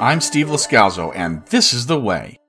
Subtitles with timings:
[0.00, 2.40] I'm Steve Lascalzo, and this is The Way.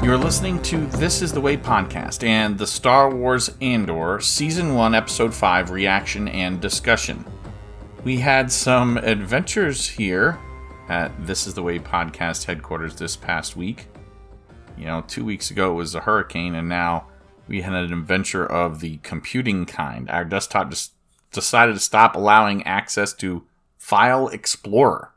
[0.00, 4.94] You're listening to This is the Way podcast and the Star Wars Andor Season 1,
[4.94, 7.24] Episode 5 reaction and discussion.
[8.04, 10.38] We had some adventures here
[10.88, 13.88] at This is the Way podcast headquarters this past week.
[14.76, 17.06] You know, two weeks ago it was a hurricane, and now
[17.48, 20.08] we had an adventure of the computing kind.
[20.10, 20.92] Our desktop just
[21.32, 23.44] decided to stop allowing access to
[23.78, 25.12] File Explorer.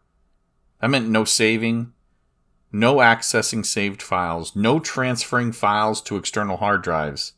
[0.81, 1.93] That meant no saving,
[2.71, 7.33] no accessing saved files, no transferring files to external hard drives.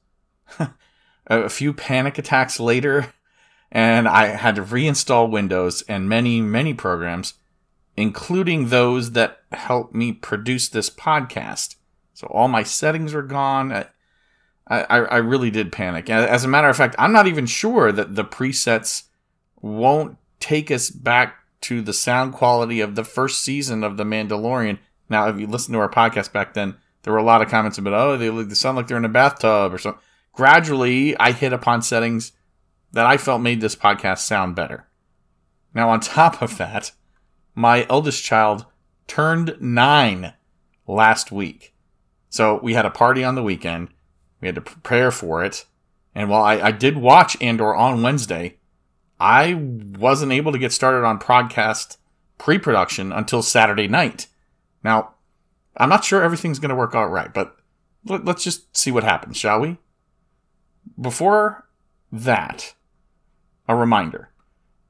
[1.28, 3.14] a few panic attacks later,
[3.72, 7.36] and I had to reinstall Windows and many, many programs,
[7.96, 11.76] including those that help me produce this podcast.
[12.18, 13.72] So all my settings are gone.
[13.72, 13.86] I,
[14.68, 16.10] I, I really did panic.
[16.10, 19.04] As a matter of fact, I'm not even sure that the presets
[19.62, 24.80] won't take us back to the sound quality of the first season of The Mandalorian
[25.10, 27.78] now, if you listen to our podcast back then, there were a lot of comments
[27.78, 30.02] about, oh, they, they sound like they're in a bathtub or something.
[30.34, 32.34] Gradually, I hit upon settings
[32.92, 34.88] that I felt made this podcast sound better.
[35.74, 36.92] Now, on top of that,
[37.56, 38.66] my eldest child
[39.08, 40.34] turned nine
[40.86, 41.74] last week.
[42.30, 43.90] So we had a party on the weekend.
[44.42, 45.66] We had to prepare for it.
[46.14, 48.58] And while I, I did watch Andor on Wednesday,
[49.20, 51.98] I wasn't able to get started on podcast
[52.38, 54.28] pre production until Saturday night.
[54.84, 55.14] Now,
[55.76, 57.58] I'm not sure everything's going to work out right, but
[58.06, 59.78] let's just see what happens, shall we?
[61.00, 61.68] Before
[62.12, 62.74] that,
[63.68, 64.30] a reminder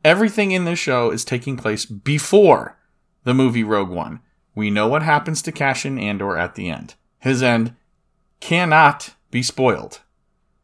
[0.06, 2.78] everything in this show is taking place before
[3.24, 4.22] the movie Rogue One.
[4.56, 6.96] We know what happens to Cassian Andor at the end.
[7.20, 7.76] His end
[8.40, 10.02] cannot be spoiled.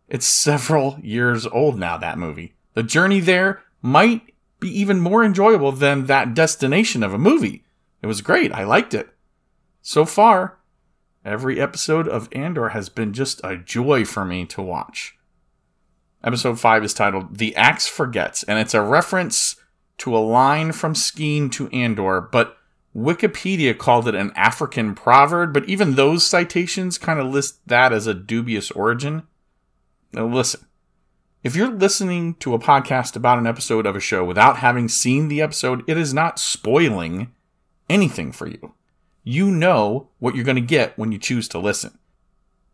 [0.08, 2.54] It's several years old now, that movie.
[2.73, 7.64] The journey there might be even more enjoyable than that destination of a movie.
[8.02, 8.52] It was great.
[8.52, 9.10] I liked it.
[9.82, 10.58] So far,
[11.26, 15.17] every episode of Andor has been just a joy for me to watch.
[16.23, 19.58] Episode 5 is titled The Axe Forgets, and it's a reference
[19.98, 22.58] to a line from Skeen to Andor, but
[22.95, 28.08] Wikipedia called it an African proverb, but even those citations kind of list that as
[28.08, 29.23] a dubious origin.
[30.11, 30.65] Now, listen.
[31.43, 35.27] If you're listening to a podcast about an episode of a show without having seen
[35.27, 37.33] the episode, it is not spoiling
[37.89, 38.73] anything for you
[39.23, 41.98] you know what you're going to get when you choose to listen.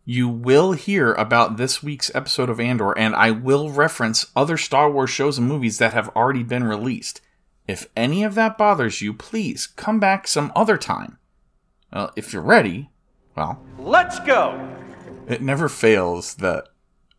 [0.04, 4.90] You will hear about this week's episode of Andor, and I will reference other Star
[4.92, 7.22] Wars shows and movies that have already been released.
[7.70, 11.20] If any of that bothers you, please come back some other time.
[11.94, 12.90] Well, if you're ready,
[13.36, 14.76] well, let's go!
[15.28, 16.64] It never fails that,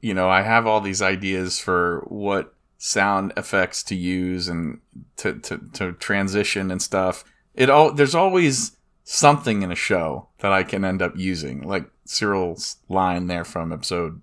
[0.00, 4.80] you know, I have all these ideas for what sound effects to use and
[5.18, 7.22] to, to, to transition and stuff.
[7.54, 11.88] It all, there's always something in a show that I can end up using, like
[12.06, 14.22] Syril's line there from episode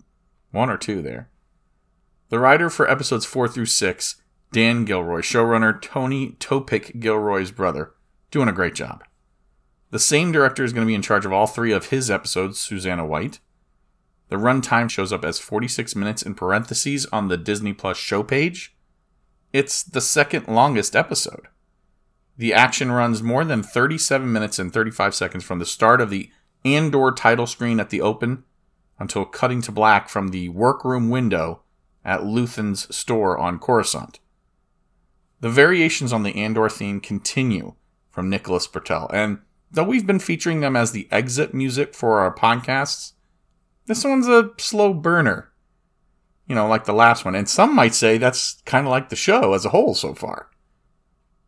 [0.51, 1.29] one or two there.
[2.27, 4.21] The writer for episodes four through six,
[4.51, 7.93] Dan Gilroy, showrunner Tony Topic Gilroy's brother,
[8.31, 9.03] doing a great job.
[9.89, 12.59] The same director is going to be in charge of all three of his episodes,
[12.59, 13.39] Susanna White.
[14.29, 18.75] The runtime shows up as 46 minutes in parentheses on the Disney Plus show page.
[19.53, 21.47] It's the second longest episode.
[22.37, 26.29] The action runs more than 37 minutes and 35 seconds from the start of the
[26.65, 28.43] Andor title screen at the open
[28.99, 31.61] until cutting to black from the workroom window
[32.03, 34.19] at Luthen's store on Coruscant.
[35.39, 37.75] The variations on the Andor theme continue
[38.09, 39.39] from Nicholas Britell, and
[39.69, 43.13] though we've been featuring them as the exit music for our podcasts,
[43.85, 45.51] this one's a slow burner.
[46.47, 49.15] You know, like the last one, and some might say that's kind of like the
[49.15, 50.49] show as a whole so far.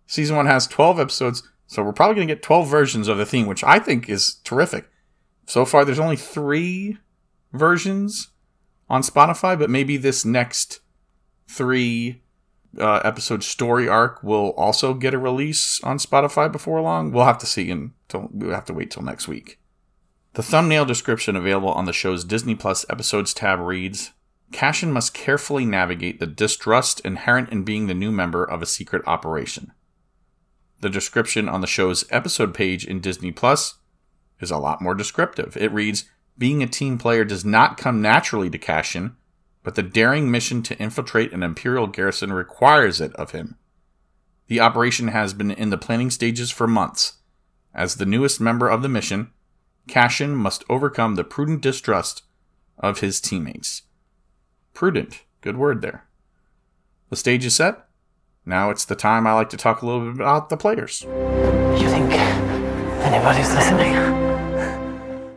[0.06, 3.26] Season one has 12 episodes, so we're probably going to get 12 versions of the
[3.26, 4.90] theme, which I think is terrific.
[5.46, 6.98] So far, there's only three
[7.54, 8.30] versions
[8.90, 10.82] on Spotify, but maybe this next
[11.48, 12.22] three
[12.78, 17.12] uh, episode story arc will also get a release on Spotify before long.
[17.12, 19.60] We'll have to see until we'll have to wait till next week.
[20.34, 24.12] The thumbnail description available on the show's Disney Plus episodes tab reads
[24.52, 29.04] Cassian must carefully navigate the distrust inherent in being the new member of a secret
[29.06, 29.72] operation.
[30.82, 33.80] The description on the show's episode page in Disney Plus
[34.40, 35.58] is a lot more descriptive.
[35.58, 36.06] It reads
[36.38, 39.18] Being a team player does not come naturally to Cassian,
[39.64, 43.58] but the daring mission to infiltrate an Imperial garrison requires it of him.
[44.48, 47.18] The operation has been in the planning stages for months.
[47.74, 49.32] As the newest member of the mission,
[49.88, 52.24] Cassian must overcome the prudent distrust
[52.78, 53.84] of his teammates.
[54.74, 55.24] Prudent.
[55.42, 56.06] Good word there.
[57.10, 57.86] The stage is set.
[58.46, 61.04] Now it's the time I like to talk a little bit about the players.
[61.04, 64.19] You think anybody's listening?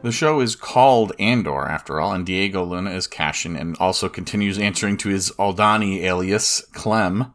[0.02, 4.58] The show is called Andor, after all, and Diego Luna is Cassian and also continues
[4.58, 7.34] answering to his Aldhani alias, Clem.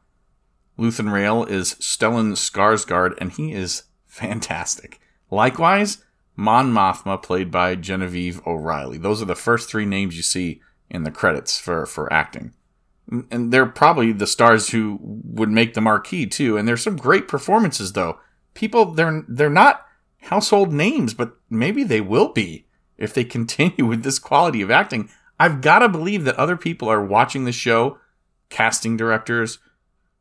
[0.77, 4.99] Luthen Rael is Stellan Skarsgård, and he is fantastic.
[5.31, 6.03] Likewise,
[6.35, 8.97] Mon Mothma, played by Genevieve O'Reilly.
[8.97, 12.53] Those are the first three names you see in the credits for, for acting.
[13.31, 16.57] And they're probably the stars who would make the marquee too.
[16.57, 18.19] And there's some great performances though.
[18.53, 19.86] People they're they're not
[20.21, 22.65] household names, but maybe they will be
[22.97, 25.09] if they continue with this quality of acting.
[25.39, 27.99] I've got to believe that other people are watching the show,
[28.49, 29.59] casting directors,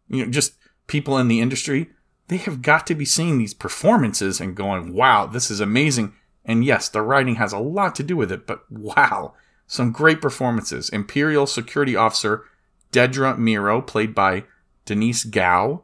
[0.09, 0.55] you know, just
[0.87, 1.91] people in the industry.
[2.29, 6.13] They have got to be seeing these performances and going, wow, this is amazing.
[6.45, 9.35] And yes, the writing has a lot to do with it, but wow,
[9.67, 10.89] some great performances.
[10.89, 12.45] Imperial Security Officer
[12.93, 14.45] Dedra Miro, played by
[14.85, 15.83] Denise Gao.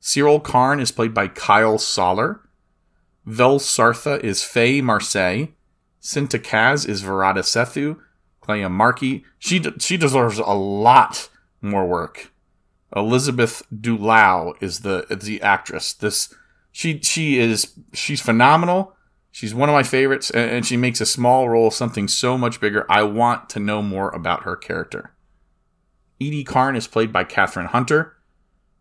[0.00, 2.40] Syril Karn is played by Kyle Soller.
[3.26, 5.52] Vel Sartha is Faye Marsay.
[6.00, 7.98] Cinta Kaz is Varada Sethu.
[8.42, 9.24] Kleya Marki.
[9.38, 11.28] She, she deserves a lot
[11.60, 12.32] more work.
[12.94, 15.92] Elizabeth Dulau is the is the actress.
[15.92, 16.32] This
[16.70, 18.94] she she is she's phenomenal.
[19.32, 22.60] She's one of my favorites, and, and she makes a small role something so much
[22.60, 22.86] bigger.
[22.88, 25.14] I want to know more about her character.
[26.20, 28.16] Edie Karn is played by Kathryn Hunter.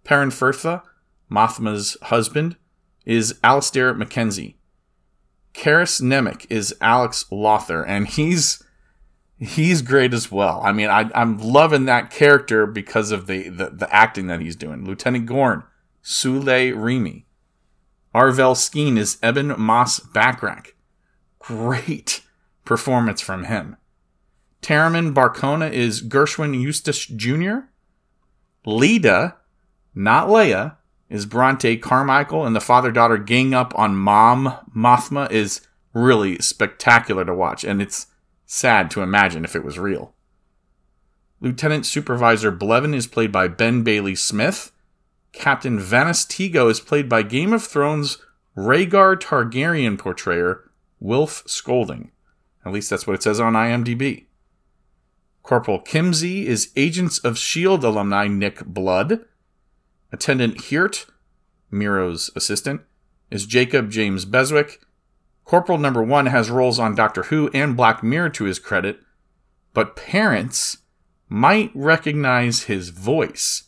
[0.06, 0.84] Perrin Fertha,
[1.30, 2.56] Mothma's husband,
[3.06, 4.56] is Alastair McKenzie.
[5.54, 8.62] Karis Nemik is Alex Lawther, and he's
[9.38, 10.62] he's great as well.
[10.64, 14.56] I mean, I, am loving that character because of the, the, the acting that he's
[14.56, 14.86] doing.
[14.86, 15.64] Lieutenant Gorn,
[16.04, 17.24] Sule Rimi.
[18.14, 20.72] Arvel Skeen is Ebon Moss-Bachrach.
[21.40, 22.22] Great
[22.64, 23.76] performance from him.
[24.62, 27.68] Taramyn Barcona is Gershwin Eustace Jr.
[28.66, 29.36] Leida,
[29.94, 30.78] not Leia,
[31.10, 35.62] is Bronte Carmichael, and the father daughter gang up on Mom Mothma is
[35.94, 38.08] really spectacular to watch, and it's
[38.46, 40.14] sad to imagine if it was real.
[41.42, 44.72] Lieutenant Supervisor Blevin is played by Ben Bailey Smith.
[45.32, 48.20] Captain Vannis Tigo is played by Game of Thrones
[48.56, 50.70] Rhaegar Targaryen portrayer
[51.00, 52.12] Wilf Scolding.
[52.66, 54.26] At least that's what it says on IMDb.
[55.44, 57.86] Corporal Kimsey is Agents of S.H.I.E.L.D.
[57.86, 59.26] alumni Nick Blood.
[60.16, 61.08] Attendant Hirt,
[61.70, 62.80] Miro's assistant,
[63.30, 64.80] is Jacob James Beswick.
[65.44, 69.02] Corporal number one has roles on Doctor Who and Black Mirror to his credit,
[69.74, 70.78] but parents
[71.28, 73.64] might recognize his voice.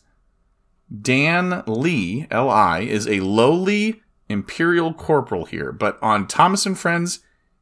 [1.02, 7.20] Dan Lee, L.I., is a lowly Imperial Corporal here, but on Thomas and Friends,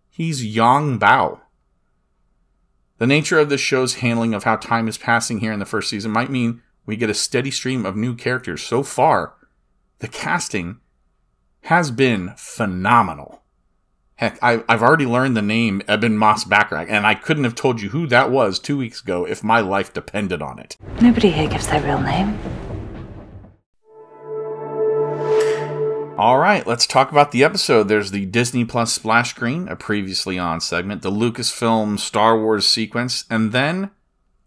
[0.09, 1.41] he's Yong Bao.
[2.99, 5.91] The nature of the show's handling of how time is passing here in the first
[5.91, 8.63] season might mean we get a steady stream of new characters.
[8.63, 9.35] So far,
[9.99, 10.79] the casting
[11.63, 13.43] has been phenomenal.
[14.15, 17.91] Heck, I, have already learned the name Ebon Moss-Bachrach, and I couldn't have told you
[17.91, 20.79] who that was two weeks ago if my life depended on it.
[21.03, 22.39] Nobody here gives their real name.
[26.17, 27.89] All right, let's talk about the episode.
[27.89, 33.27] There's the Disney Plus splash screen, a previously on segment, the Lucasfilm Star Wars sequence,
[33.29, 33.91] and then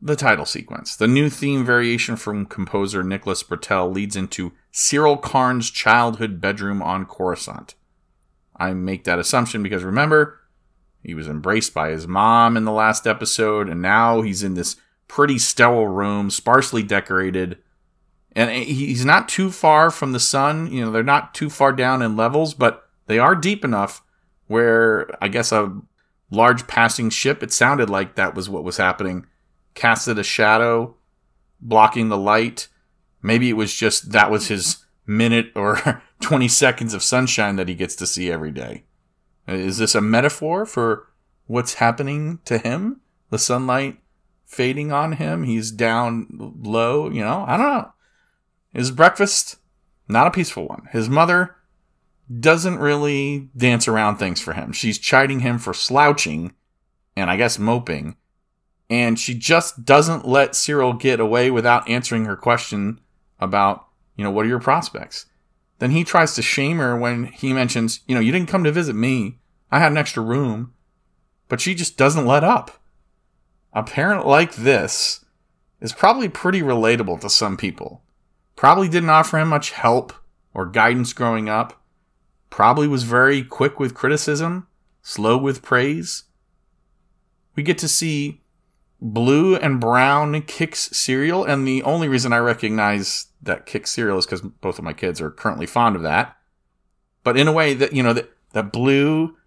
[0.01, 0.95] the title sequence.
[0.95, 7.05] The new theme variation from composer Nicholas Britell leads into Syril Karn's childhood bedroom on
[7.05, 7.75] Coruscant.
[8.55, 10.39] I make that assumption because remember,
[11.03, 14.75] he was embraced by his mom in the last episode, and now he's in this
[15.07, 17.57] pretty sterile room, sparsely decorated
[18.33, 20.71] and he's not too far from the sun.
[20.71, 24.03] You know, they're not too far down in levels, but they are deep enough
[24.47, 25.77] where I guess a
[26.31, 29.25] large passing ship, it sounded like that was what was happening,
[29.73, 30.95] casted a shadow,
[31.61, 32.67] blocking the light.
[33.21, 37.75] Maybe it was just that was his minute or 20 seconds of sunshine that he
[37.75, 38.83] gets to see every day.
[39.47, 41.07] Is this a metaphor for
[41.47, 43.01] what's happening to him?
[43.31, 43.99] The sunlight
[44.45, 45.43] fading on him?
[45.43, 46.27] He's down
[46.61, 47.45] low, you know?
[47.47, 47.91] I don't know.
[48.73, 49.57] His breakfast,
[50.07, 50.87] not a peaceful one.
[50.91, 51.55] His mother
[52.39, 54.71] doesn't really dance around things for him.
[54.71, 56.53] She's chiding him for slouching
[57.15, 58.15] and I guess moping.
[58.89, 62.99] And she just doesn't let Syril get away without answering her question
[63.39, 65.27] about, you know, what are your prospects?
[65.77, 68.71] Then he tries to shame her when he mentions, you know, you didn't come to
[68.71, 69.37] visit me.
[69.71, 70.73] I had an extra room.
[71.47, 72.71] But she just doesn't let up.
[73.73, 75.23] A parent like this
[75.79, 78.01] is probably pretty relatable to some people.
[78.55, 80.13] Probably didn't offer him much help
[80.53, 81.81] or guidance growing up.
[82.49, 84.67] Probably was very quick with criticism,
[85.01, 86.23] slow with praise.
[87.55, 88.41] We get to see
[89.01, 94.25] Blue and Brown Kix cereal, and the only reason I recognize that Kix cereal is
[94.25, 96.35] because both of my kids are currently fond of that.
[97.23, 99.37] But in a way that you know that that blue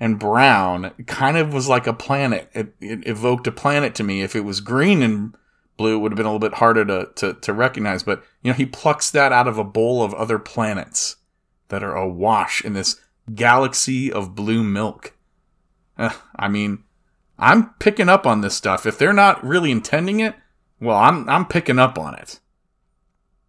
[0.00, 2.50] and brown kind of was like a planet.
[2.54, 4.22] It, it evoked a planet to me.
[4.22, 5.36] If it was green and
[5.76, 8.02] blue, it would have been a little bit harder to, to to recognize.
[8.02, 11.16] But you know, he plucks that out of a bowl of other planets
[11.68, 13.00] that are awash in this
[13.34, 15.14] galaxy of blue milk.
[15.98, 16.84] I mean,
[17.42, 18.86] I'm picking up on this stuff.
[18.86, 20.36] If they're not really intending it,
[20.80, 22.38] well, I'm I'm picking up on it.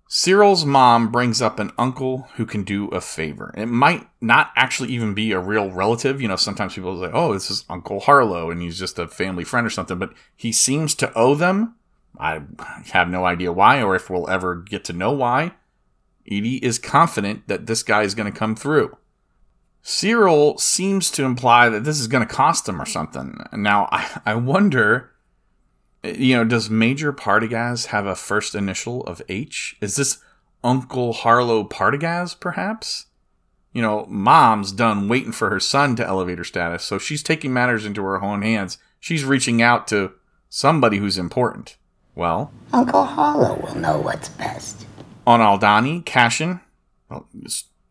[0.08, 3.54] Syril's mom brings up an uncle who can do a favor.
[3.56, 6.22] It might not actually even be a real relative.
[6.22, 9.44] You know, sometimes people say, "Oh, this is Uncle Harlo," and he's just a family
[9.44, 10.00] friend or something.
[10.00, 11.76] But he seems to owe them.
[12.20, 12.42] I
[12.94, 15.54] have no idea why, or if we'll ever get to know why.
[16.26, 18.98] Edie is confident that this guy is going to come through.
[19.84, 23.38] Syril seems to imply that this is going to cost him or something.
[23.52, 25.12] Now, I, I wonder,
[26.04, 29.75] you know, does Major Partagaz have a first initial of H?
[29.82, 30.20] Is this
[30.63, 33.08] Uncle Harlo Partagaz, perhaps?
[33.74, 37.86] You know, mom's done waiting for her son to elevator status, so she's taking matters
[37.86, 38.78] into her own hands.
[39.00, 40.13] She's reaching out to
[40.48, 41.75] somebody who's important.
[42.16, 44.86] Well, Uncle Harlo will know what's best.
[45.25, 46.62] On Aldhani, Cassian,
[47.10, 47.28] well,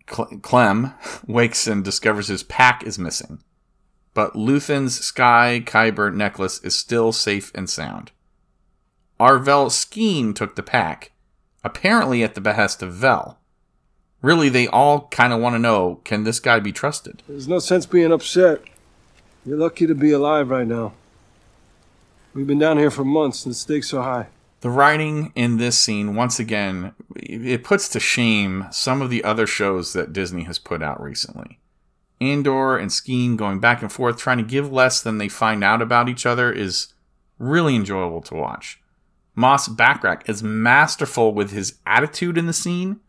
[0.06, 0.94] Clem
[1.26, 3.42] wakes and discovers his pack is missing.
[4.14, 8.12] But Luthen's Sky Kyber necklace is still safe and sound.
[9.18, 11.12] Arvel Skeen took the pack,
[11.64, 13.38] apparently at the behest of Vel.
[14.21, 17.23] Really, they all kind of want to know can this guy be trusted?
[17.28, 18.62] There's no sense being upset.
[19.44, 20.92] You're lucky to be alive right now.
[22.35, 24.26] We've been down here for months and the stakes are high.
[24.62, 29.45] The writing in this scene, once again, it puts to shame some of the other
[29.45, 31.59] shows that Disney has put out recently.
[32.21, 35.83] Andor and Skeen going back and forth, trying to give less than they find out
[35.83, 36.95] about each other, is
[37.40, 38.81] really enjoyable to watch.
[39.35, 43.00] Moss-Bachrach is masterful with his attitude in the scene,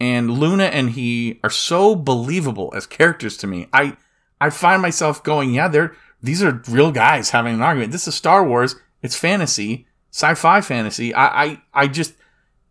[0.00, 3.68] and Luna and he are so believable as characters to me.
[3.72, 3.96] I
[4.40, 7.92] I find myself going, yeah, they're these are real guys having an argument.
[7.92, 8.74] This is Star Wars.
[9.02, 9.86] It's fantasy
[10.18, 12.14] sci-fi fantasy, I, I, I just,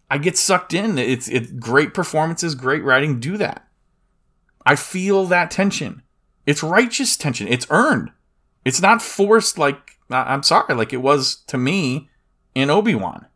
[0.10, 0.98] I get sucked in.
[0.98, 3.66] It's, it's great performances, great writing do that.
[4.66, 6.02] I feel that tension.
[6.46, 7.48] It's righteous tension.
[7.48, 8.12] It's earned.
[8.66, 12.10] It's not forced like, I'm sorry, like it was to me
[12.54, 13.28] in Obi-Wan.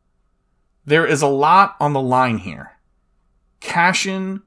[0.86, 2.72] There is a lot on the line here.
[3.62, 4.42] Cassian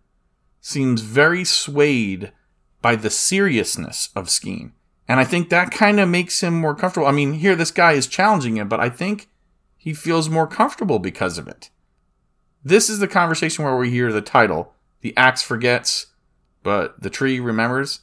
[0.61, 2.33] seems very swayed
[2.83, 4.73] by the seriousness of Skeen.
[5.09, 7.07] And I think that kind of makes him more comfortable.
[7.07, 9.29] I mean, here this guy is challenging him, but I think
[9.85, 11.69] he feels more comfortable because of it.
[12.65, 14.73] This is the conversation where we hear the title
[15.03, 16.07] The axe forgets,
[16.63, 18.01] but the tree remembers.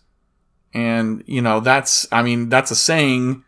[0.75, 3.43] And, you know, that's, I mean, that's a saying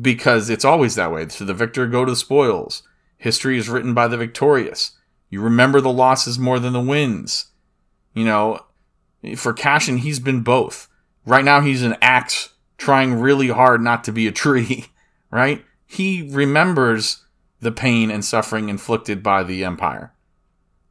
[0.00, 1.26] because it's always that way.
[1.26, 2.82] To the victor go to the spoils.
[3.18, 4.92] History is written by the victorious.
[5.28, 7.48] You remember the losses more than the wins.
[8.14, 8.64] You know,
[9.36, 10.88] for Cassian, he's been both.
[11.26, 14.86] Right now, he's an axe trying really hard not to be a tree,
[15.30, 15.62] right?
[15.86, 17.26] He remembers
[17.60, 20.12] the pain and suffering inflicted by the Empire.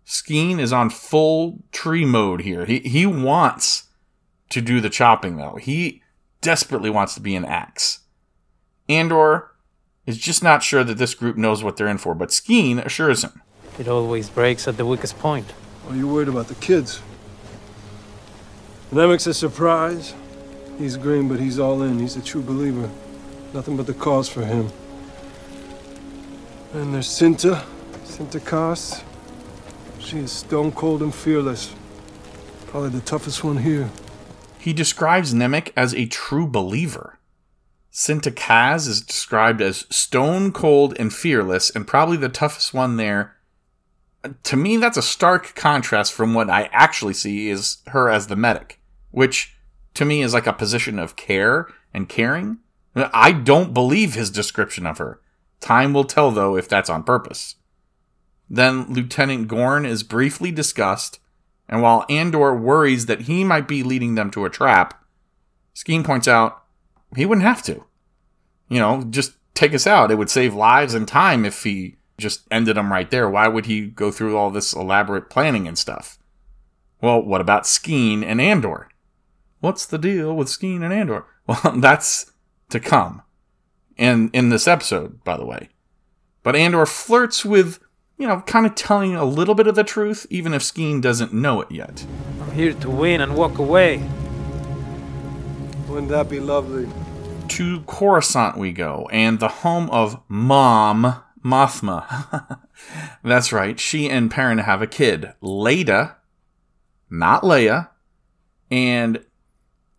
[0.05, 2.65] Skeen is on full tree mode here.
[2.65, 3.89] He he wants
[4.49, 5.57] to do the chopping though.
[5.61, 6.01] He
[6.41, 7.99] desperately wants to be an axe.
[8.87, 9.51] Andor
[10.07, 13.23] is just not sure that this group knows what they're in for, but Skeen assures
[13.23, 13.41] him.
[13.77, 15.53] It always breaks at the weakest point.
[15.87, 17.01] Are you worried about the kids?
[18.91, 20.15] Nemik's a surprise.
[20.79, 21.99] He's green, but he's all in.
[21.99, 22.89] He's a true believer.
[23.53, 24.71] Nothing but the cause for him.
[26.71, 27.65] And there's Cinta,
[28.03, 29.03] Cinta Kaz.
[29.97, 31.73] She is stone cold and fearless.
[32.67, 33.89] Probably the toughest one here.
[34.59, 37.17] He describes Nemik as a true believer.
[37.91, 43.35] Cinta Kaz is described as stone cold and fearless, and probably the toughest one there.
[44.43, 48.35] To me, that's a stark contrast from what I actually see is her as the
[48.35, 49.55] medic, which
[49.95, 52.59] to me is like a position of care and caring.
[52.95, 55.19] I don't believe his description of her.
[55.59, 57.55] Time will tell, though, if that's on purpose.
[58.49, 61.19] Then Lieutenant Gorn is briefly discussed,
[61.67, 65.03] and while Andor worries that he might be leading them to a trap,
[65.75, 66.63] Skeen points out
[67.15, 67.83] he wouldn't have to.
[68.69, 70.11] You know, just take us out.
[70.11, 73.29] It would save lives and time if he just ended them right there.
[73.29, 76.17] Why would he go through all this elaborate planning and stuff?
[77.01, 78.89] Well, what about Skeen and Andor?
[79.59, 81.25] What's the deal with Skeen and Andor?
[81.49, 82.31] Well, that's
[82.69, 83.23] to come
[83.99, 85.69] in in this episode, by the way.
[86.41, 87.79] But Andor flirts with,
[88.17, 91.33] you know, kind of telling a little bit of the truth, even if Skeen doesn't
[91.33, 92.05] know it yet.
[92.41, 94.03] I'm here to win and walk away.
[95.87, 96.87] Wouldn't that be lovely?
[97.49, 102.59] to Coruscant we go, and the home of Mom Mothma.
[103.23, 106.15] That's right, she and Perrin have a kid, Leida,
[107.09, 107.89] not Leia,
[108.69, 109.25] and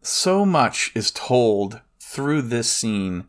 [0.01, 3.27] so much is told through this scene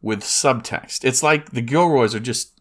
[0.00, 1.04] with subtext.
[1.04, 2.60] It's like the Gilroys are just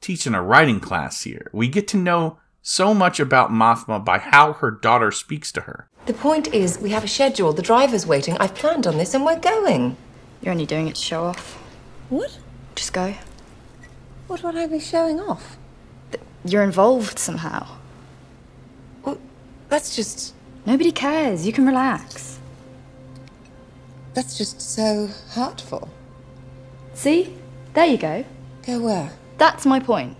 [0.00, 1.50] teaching a writing class here.
[1.52, 5.88] We get to know so much about Mothma by how her daughter speaks to her.
[6.06, 7.52] The point is, we have a schedule.
[7.52, 8.36] The driver's waiting.
[8.38, 9.96] I've planned on this and we're going.
[10.40, 11.60] You're only doing it to show off.
[12.08, 12.38] What?
[12.74, 13.14] Just go.
[14.26, 15.56] What would I be showing off?
[16.44, 17.66] You're involved somehow.
[19.04, 19.18] Well,
[19.68, 20.34] that's just.
[20.64, 21.46] Nobody cares.
[21.46, 22.38] You can relax.
[24.14, 25.88] That's just so hurtful.
[26.96, 27.30] See?
[27.74, 28.24] There you go.
[28.66, 29.12] Go where?
[29.36, 30.16] That's my point.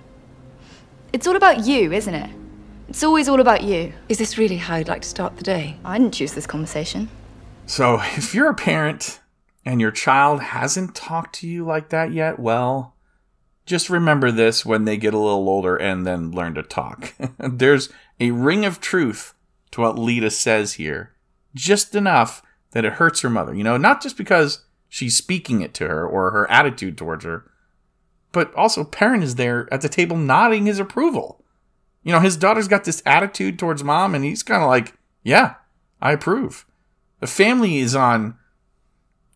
[1.10, 2.30] It's all about you, isn't it?
[2.88, 3.94] It's always all about you.
[4.10, 5.78] Is this really how you'd like to start the day?
[5.86, 7.08] I didn't choose this conversation.
[7.64, 9.20] So, if you're a parent
[9.64, 12.94] and your child hasn't talked to you like that yet, well,
[13.64, 17.14] just remember this when they get a little older and then learn to talk.
[17.38, 17.88] There's
[18.20, 19.32] a ring of truth
[19.70, 21.14] to what Leida says here,
[21.54, 22.42] just enough
[22.72, 23.54] that it hurts her mother.
[23.54, 27.50] You know, not just because she's speaking it to her or her attitude towards her,
[28.32, 31.44] but also Perrin is there at the table nodding his approval.
[32.02, 35.54] You know, his daughter's got this attitude towards mom, and he's kind of like, yeah,
[36.00, 36.66] I approve.
[37.20, 38.36] The family is on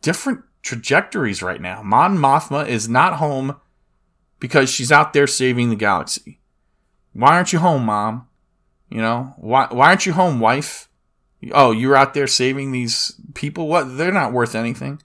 [0.03, 1.83] different trajectories right now.
[1.83, 3.57] Mon Mothma is not home
[4.39, 6.41] because she's out there saving the galaxy.
[7.13, 8.29] Why aren't you home, mom?
[8.89, 10.89] You know, why why aren't you home, wife?
[11.53, 13.69] Oh, you're out there saving these people?
[13.69, 13.97] What?
[13.97, 15.01] They're not worth anything.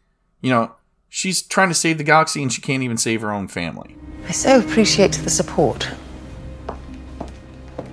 [0.45, 0.75] You know,
[1.09, 3.97] she's trying to save the galaxy and she can't even save her own family.
[4.27, 5.89] I so appreciate the support.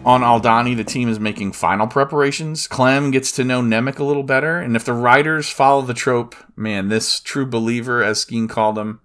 [0.04, 2.68] On Aldhani, the team is making final preparations.
[2.68, 6.36] Clem gets to know Nemik a little better, and if the writers follow the trope,
[6.54, 9.00] man, this true believer, as Skeen called him,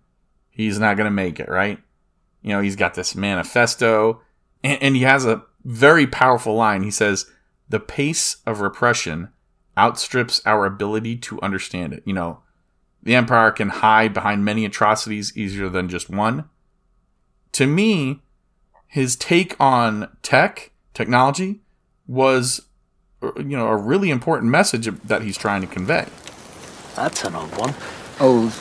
[0.50, 1.80] he's not going to make it, right?
[2.42, 4.20] You know, he's got this manifesto,
[4.62, 6.84] and, and he has a very powerful line.
[6.84, 7.28] He says,
[7.70, 9.30] The pace of repression
[9.78, 12.04] outstrips our ability to understand it.
[12.06, 12.42] You know,
[13.08, 16.44] the Empire can hide behind many atrocities easier than just one.
[17.54, 18.20] To me,
[18.86, 21.62] his take on tech technology
[22.06, 22.64] was
[23.22, 26.06] you know a really important message that he's trying to convey
[26.96, 27.74] That's an odd one.
[28.20, 28.52] Old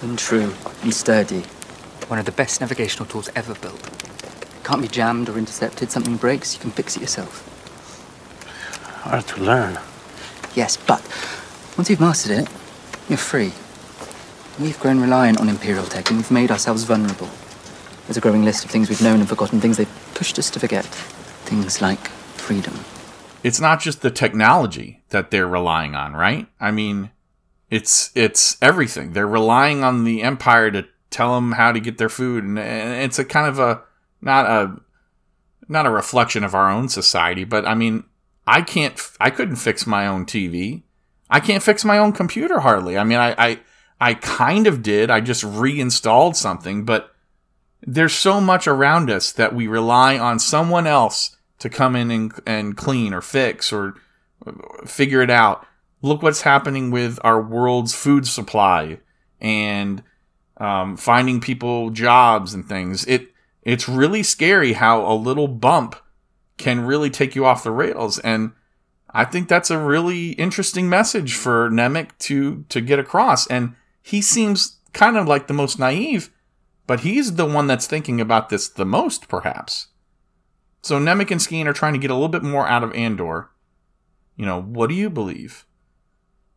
[0.00, 1.42] and true and sturdy.
[2.08, 3.82] One of the best navigational tools ever built.
[4.64, 5.90] Can't be jammed or intercepted.
[5.90, 7.44] Something breaks, you can fix it yourself.
[9.02, 9.78] Hard to learn.
[10.54, 11.02] Yes, but
[11.76, 12.48] once you've mastered it,
[13.06, 13.52] you're free.
[14.58, 17.28] We've grown reliant on Imperial tech and we've made ourselves vulnerable.
[18.06, 20.60] There's a growing list of things we've known and forgotten, things they've pushed us to
[20.60, 20.84] forget.
[20.84, 22.74] Things like freedom.
[23.42, 27.10] it's not just the technology that they're relying on right i mean
[27.70, 32.08] it's it's everything they're relying on the empire to tell them how to get their
[32.08, 33.82] food and, it's a kind of a
[34.20, 34.76] not a
[35.68, 38.02] not a reflection of our own society but i mean
[38.46, 40.82] i can't i couldn't fix my own tv
[41.30, 43.60] i can't fix my own computer hardly i mean i i,
[44.00, 47.14] I kind of did i just reinstalled something but
[47.82, 52.32] there's so much around us that we rely on someone else to come in and,
[52.46, 53.94] and clean or fix or
[54.86, 55.66] figure it out.
[56.02, 58.98] Look what's happening with our world's food supply
[59.40, 60.02] and
[60.56, 63.04] um, finding people jobs and things.
[63.06, 63.28] It
[63.62, 65.94] it's really scary how a little bump
[66.56, 68.52] can really take you off the rails, and
[69.10, 73.46] I think that's a really interesting message for Nemik to to get across.
[73.48, 76.30] And he seems kind of like the most naive,
[76.86, 79.88] but he's the one that's thinking about this the most, perhaps.
[80.82, 83.50] So Nemik and Skeen are trying to get a little bit more out of Andor.
[84.36, 85.66] You know, what do you believe?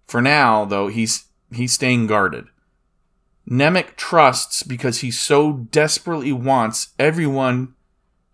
[0.07, 2.45] For now, though, he's he's staying guarded.
[3.49, 7.75] Nemik trusts because he so desperately wants everyone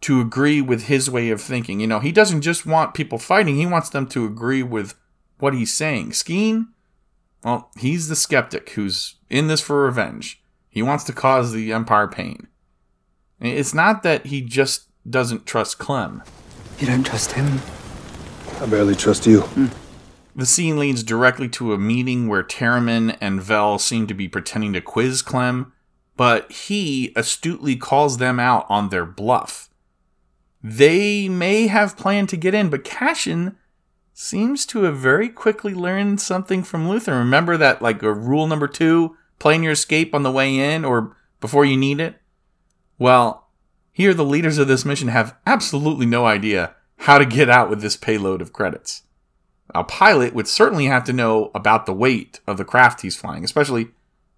[0.02, 1.80] to agree with his way of thinking.
[1.80, 4.96] You know, he doesn't just want people fighting, he wants them to agree with
[5.40, 6.12] what he's saying.
[6.12, 6.68] Skeen,
[7.44, 10.42] well, he's the skeptic who's in this for revenge.
[10.70, 12.48] He wants to cause the Empire pain.
[13.40, 16.24] It's not that he just doesn't trust Clem.
[16.80, 17.60] You don't trust him?
[18.62, 19.42] I barely trust you.
[19.42, 19.68] Hmm.
[20.36, 24.74] The scene leads directly to a meeting where Taramyn and Vel seem to be pretending
[24.74, 25.74] to quiz Clem,
[26.16, 29.70] but he astutely calls them out on their bluff.
[30.62, 33.58] They may have planned to get in, but Cassian
[34.20, 37.18] seems to have very quickly learned something from Luthen.
[37.18, 41.16] Remember that, like, a rule number two plan your escape on the way in or
[41.40, 42.16] before you need it?
[42.98, 43.48] Well,
[43.94, 47.80] here the leaders of this mission have absolutely no idea how to get out with
[47.82, 49.04] this payload of credits.
[49.74, 53.46] A pilot would certainly have to know about the weight of the craft he's flying,
[53.46, 53.88] especially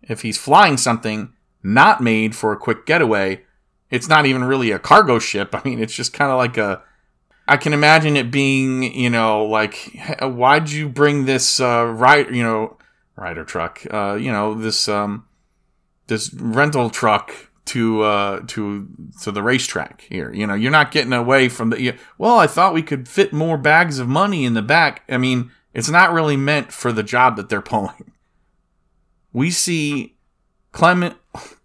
[0.03, 3.41] if he's flying something not made for a quick getaway,
[3.89, 5.49] it's not even really a cargo ship.
[5.55, 6.83] I mean, it's just kind of like a.
[7.51, 9.75] I can imagine it being, you know, like,
[10.21, 12.77] why'd you bring this uh, ride, you know,
[13.17, 15.25] rider truck, uh, you know, this um,
[16.07, 17.33] this rental truck
[17.65, 18.87] to uh to
[19.23, 20.31] to the racetrack here.
[20.31, 21.81] You know, you're not getting away from the.
[21.81, 25.03] You, well, I thought we could fit more bags of money in the back.
[25.09, 28.13] I mean, it's not really meant for the job that they're pulling.
[29.33, 30.15] We see
[30.71, 31.17] Clement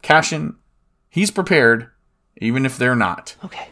[0.03, 0.57] Cassian.
[1.09, 1.90] He's prepared,
[2.38, 3.37] even if they're not.
[3.44, 3.68] Okay.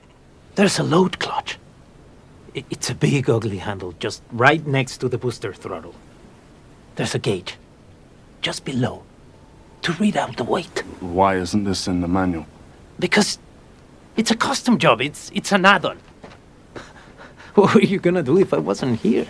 [0.54, 1.58] There's a load clutch.
[2.56, 5.94] I- It's a big, ugly handle just right next to the booster throttle.
[6.96, 7.56] There's a gauge
[8.40, 9.02] just below
[9.82, 10.80] to read out the weight.
[11.00, 12.46] Why isn't this in the manual?
[12.98, 13.38] Because
[14.16, 15.00] it's a custom job.
[15.00, 15.98] It's it's an add-on.
[17.54, 19.26] What were you gonna do if I wasn't here?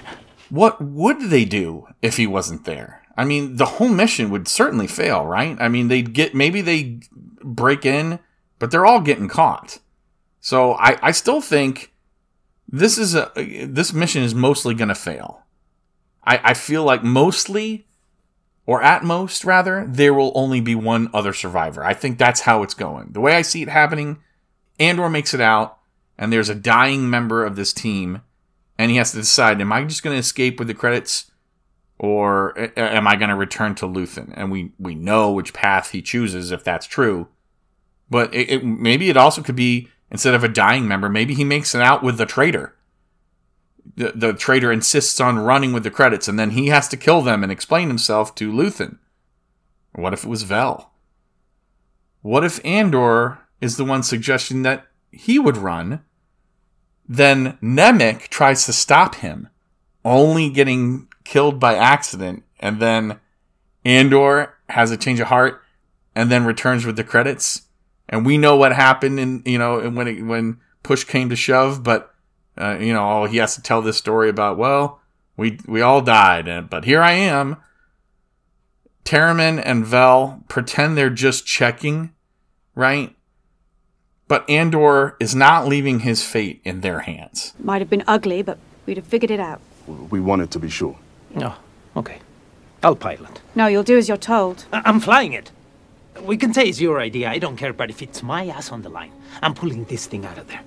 [0.50, 3.02] What would they do if he wasn't there?
[3.16, 5.56] I mean, the whole mission would certainly fail, right?
[5.60, 7.00] I mean, they'd get maybe they
[7.42, 8.18] break in,
[8.58, 9.78] but they're all getting caught.
[10.40, 11.92] So I, I still think
[12.78, 13.30] this is a
[13.66, 15.42] this mission is mostly going to fail.
[16.24, 17.86] I, I feel like mostly,
[18.66, 21.84] or at most rather, there will only be one other survivor.
[21.84, 23.12] I think that's how it's going.
[23.12, 24.18] The way I see it happening,
[24.80, 25.78] Andor makes it out,
[26.18, 28.22] and there's a dying member of this team,
[28.78, 31.30] and he has to decide: Am I just going to escape with the credits?
[31.98, 34.32] or am I going to return to Luthen?
[34.36, 37.28] And we we know which path he chooses if that's true.
[38.10, 41.42] But it, it, maybe it also could be instead of a dying member, maybe he
[41.42, 42.72] makes it out with the traitor.
[43.96, 47.20] The, the traitor insists on running with the credits, and then he has to kill
[47.20, 48.98] them and explain himself to Luthen.
[49.92, 50.92] What if it was Vel?
[52.22, 56.04] What if Andor is the one suggesting that he would run?
[57.08, 59.48] Then Nemik tries to stop him,
[60.04, 63.18] only getting killed by accident, and then
[63.84, 65.60] Andor has a change of heart,
[66.14, 67.62] and then returns with the credits.
[68.14, 71.36] And we know what happened in you know and when it, when push came to
[71.36, 72.14] shove, but
[72.56, 75.00] uh, you know oh, he has to tell this story about well
[75.36, 77.56] we we all died, and, but here I am.
[79.04, 82.12] Taramyn and Vel pretend they're just checking,
[82.76, 83.16] right?
[84.28, 87.52] But Andor is not leaving his fate in their hands.
[87.58, 89.60] Might have been ugly, but we'd have figured it out.
[89.88, 90.96] We wanted to be sure.
[91.34, 91.56] No.
[91.96, 92.20] Okay.
[92.80, 93.40] I'll pilot.
[93.56, 94.66] No, you'll do as you're told.
[94.72, 95.50] I- I'm flying it.
[96.22, 97.30] We can say it's your idea.
[97.30, 100.24] I don't care, but if it's my ass on the line, I'm pulling this thing
[100.24, 100.62] out of there.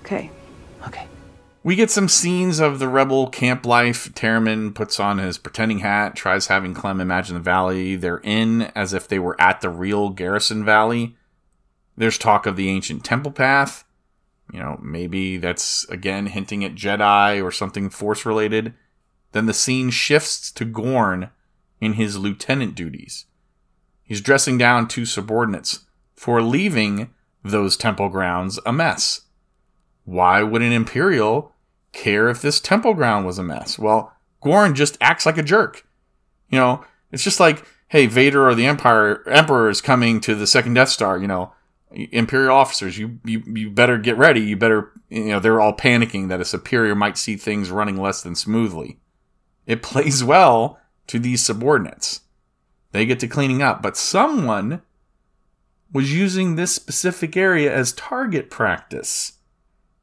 [0.00, 0.30] Okay.
[0.86, 1.06] Okay.
[1.62, 4.12] We get some scenes of the rebel camp life.
[4.12, 8.92] Taramyn puts on his pretending hat, tries having Clem imagine the valley they're in as
[8.92, 11.16] if they were at the real Garrison Valley.
[11.96, 13.84] There's talk of the ancient temple path.
[14.52, 18.74] You know, maybe that's again hinting at Jedi or something force related.
[19.34, 21.30] Then the scene shifts to Gorn
[21.80, 23.26] in his lieutenant duties.
[24.04, 27.10] He's dressing down two subordinates for leaving
[27.42, 29.22] those temple grounds a mess.
[30.04, 31.52] Why would an Imperial
[31.90, 33.76] care if this temple ground was a mess?
[33.76, 35.84] Well, Gorn just acts like a jerk.
[36.48, 40.46] You know, it's just like, hey, Vader or the Empire Emperor is coming to the
[40.46, 41.52] second Death Star, you know,
[41.90, 44.40] Imperial officers, you, you you better get ready.
[44.40, 48.22] You better you know, they're all panicking that a superior might see things running less
[48.22, 48.98] than smoothly.
[49.66, 52.20] It plays well to these subordinates.
[52.92, 54.82] They get to cleaning up, but someone
[55.92, 59.34] was using this specific area as target practice.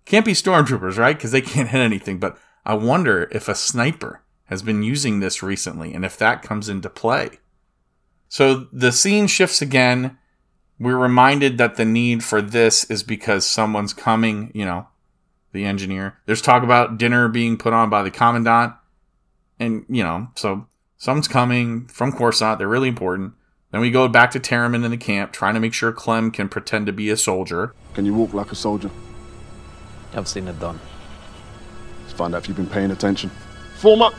[0.05, 1.15] Can't be stormtroopers, right?
[1.15, 2.17] Because they can't hit anything.
[2.17, 6.69] But I wonder if a sniper has been using this recently and if that comes
[6.69, 7.39] into play.
[8.27, 10.17] So the scene shifts again.
[10.79, 14.87] We're reminded that the need for this is because someone's coming, you know,
[15.51, 16.17] the engineer.
[16.25, 18.73] There's talk about dinner being put on by the commandant.
[19.61, 20.65] And, you know, so
[20.97, 22.57] someone's coming from Coruscant.
[22.57, 23.33] They're really important.
[23.69, 26.49] Then we go back to Taramyn in the camp, trying to make sure Clem can
[26.49, 27.75] pretend to be a soldier.
[27.93, 28.89] Can you walk like a soldier?
[30.15, 30.79] I've seen it done.
[32.01, 33.29] Let's find out if you've been paying attention.
[33.75, 34.15] Form up!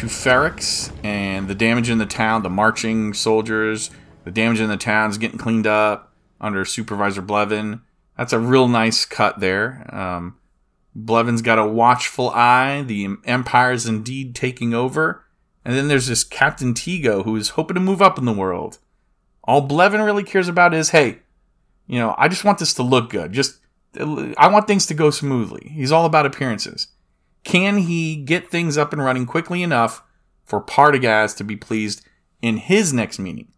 [0.00, 3.90] to Ferrix and the damage in the town, the marching soldiers,
[4.24, 7.82] the damage in the town is getting cleaned up under Supervisor Blevin.
[8.16, 9.86] That's a real nice cut there.
[9.94, 10.38] Um,
[10.96, 12.82] Blevin's got a watchful eye.
[12.82, 15.24] The Empire is indeed taking over.
[15.64, 18.78] And then there's this Captain Tigo who is hoping to move up in the world.
[19.44, 21.20] All Blevin really cares about is, hey,
[21.86, 23.32] you know, I just want this to look good.
[23.32, 23.58] Just,
[23.96, 25.70] I want things to go smoothly.
[25.74, 26.88] He's all about appearances.
[27.44, 30.02] Can he get things up and running quickly enough
[30.44, 32.04] for Partagaz to be pleased
[32.42, 33.48] in his next meeting?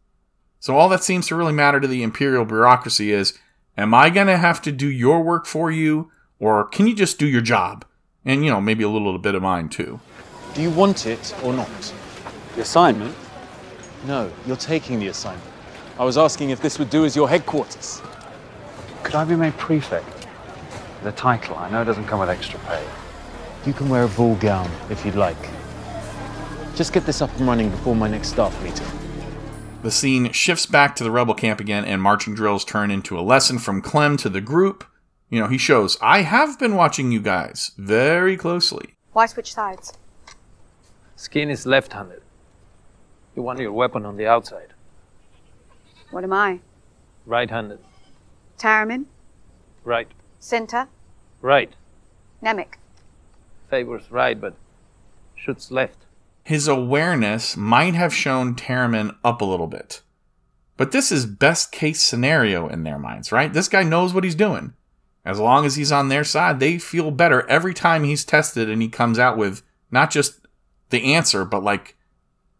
[0.60, 3.36] So all that seems to really matter to the imperial bureaucracy is,
[3.76, 6.10] am I going to have to do your work for you,
[6.42, 7.84] or can you just do your job?
[8.24, 10.00] And, you know, maybe a little bit of mine too.
[10.54, 11.94] Do you want it or not?
[12.56, 13.14] The assignment?
[14.08, 15.48] No, you're taking the assignment.
[16.00, 18.02] I was asking if this would do as your headquarters.
[19.04, 20.26] Could I be made prefect?
[21.04, 22.84] The title, I know it doesn't come with extra pay.
[23.64, 25.48] You can wear a ball gown if you'd like.
[26.74, 28.86] Just get this up and running before my next staff meeting.
[29.84, 33.22] The scene shifts back to the rebel camp again, and marching drills turn into a
[33.22, 34.84] lesson from Clem to the group.
[35.32, 38.96] You know, he shows, I have been watching you guys very closely.
[39.14, 39.94] Why switch sides?
[41.16, 42.20] Skeen is left handed.
[43.34, 44.74] You want your weapon on the outside.
[46.10, 46.60] What am I?
[47.24, 47.78] Right handed.
[48.58, 49.06] Taramyn?
[49.84, 50.08] Right.
[50.38, 50.88] Cinta?
[51.40, 51.72] Right.
[52.44, 52.74] Nemik?
[53.70, 54.54] Favors right, but
[55.34, 56.04] shoots left.
[56.44, 60.02] His awareness might have shown Taramyn up a little bit.
[60.76, 63.50] But this is best case scenario in their minds, right?
[63.50, 64.74] This guy knows what he's doing.
[65.24, 68.82] As long as he's on their side, they feel better every time he's tested and
[68.82, 70.40] he comes out with not just
[70.90, 71.96] the answer, but like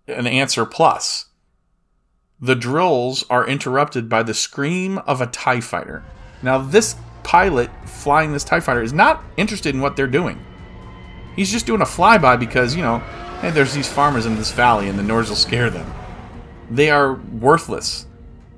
[0.07, 1.27] an answer plus.
[2.40, 6.05] The drills are interrupted by the scream of a TIE fighter.
[6.42, 10.44] Now, this pilot flying this TIE fighter is not interested in what they're doing.
[11.37, 12.98] He's just doing a flyby because, you know,
[13.40, 15.92] hey, there's these farmers in this valley and the Nords will scare them.
[16.70, 18.07] They are worthless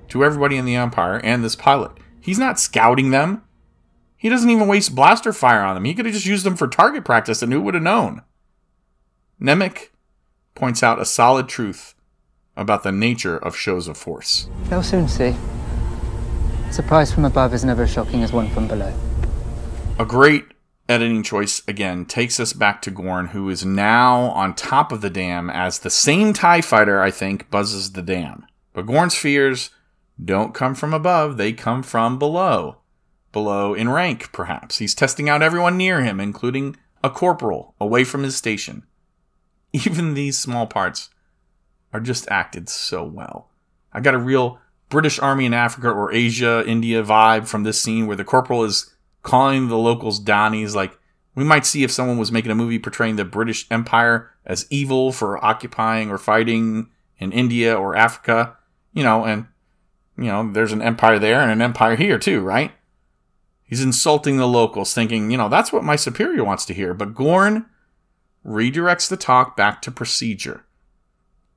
[0.09, 1.93] to everybody in the Empire and this pilot.
[2.21, 3.43] He's not scouting them.
[4.24, 5.84] He doesn't even waste blaster fire on them.
[5.84, 8.22] He could have just used them for target practice and who would have known?
[9.38, 9.90] Nemik
[10.54, 11.94] points out a solid truth
[12.56, 14.48] about the nature of shows of force.
[14.70, 15.37] They'll soon see.
[16.70, 18.94] Surprise from above is never as shocking as one from below.
[19.98, 20.46] A great
[20.88, 25.10] editing choice again takes us back to Gorn, who is now on top of the
[25.10, 28.46] dam as the same TIE fighter, I think, buzzes the dam.
[28.72, 29.68] But Gorn's fears
[30.18, 32.78] don't come from above, they come from below.
[33.35, 34.79] Below in rank, perhaps.
[34.79, 38.85] He's testing out everyone near him, including a corporal away from his station.
[39.73, 41.11] Even these small parts
[41.92, 43.51] are just acted so well.
[43.92, 48.07] I got a real British Army in Africa or Asia, India vibe from this scene
[48.07, 48.94] where the corporal is
[49.25, 50.77] calling the locals Dhanis.
[50.77, 50.97] Like,
[51.35, 55.11] we might see if someone was making a movie portraying the British Empire as evil
[55.11, 58.57] for occupying or fighting in India or Africa,
[58.92, 59.49] you know, and,
[60.16, 62.70] you know, there's an empire there and an empire here too, right?
[63.74, 66.94] He's insulting the locals, thinking, you know, that's what my superior wants to hear.
[66.94, 67.66] But Gorn
[68.46, 70.64] redirects the talk back to procedure.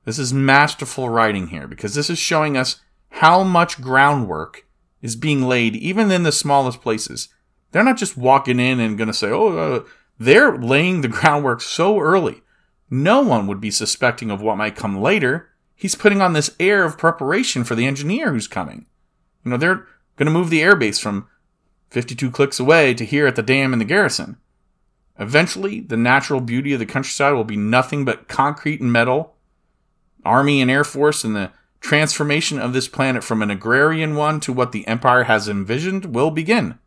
[0.04, 4.66] This is masterful writing here because this is showing us how much groundwork
[5.00, 7.28] is being laid even in the smallest places.
[7.70, 9.84] They're not just walking in and going to say, oh, uh,
[10.18, 12.42] they're laying the groundwork so early.
[12.90, 15.50] No one would be suspecting of what might come later.
[15.76, 18.86] He's putting on this air of preparation for the engineer who's coming.
[19.44, 21.28] You know, they're going to move the airbase from
[21.90, 24.36] 52 clicks away to here at the dam in the garrison.
[25.18, 29.34] Eventually, the natural beauty of the countryside will be nothing but concrete and metal,
[30.24, 34.52] army and air force, and the transformation of this planet from an agrarian one to
[34.52, 36.78] what the Empire has envisioned will begin.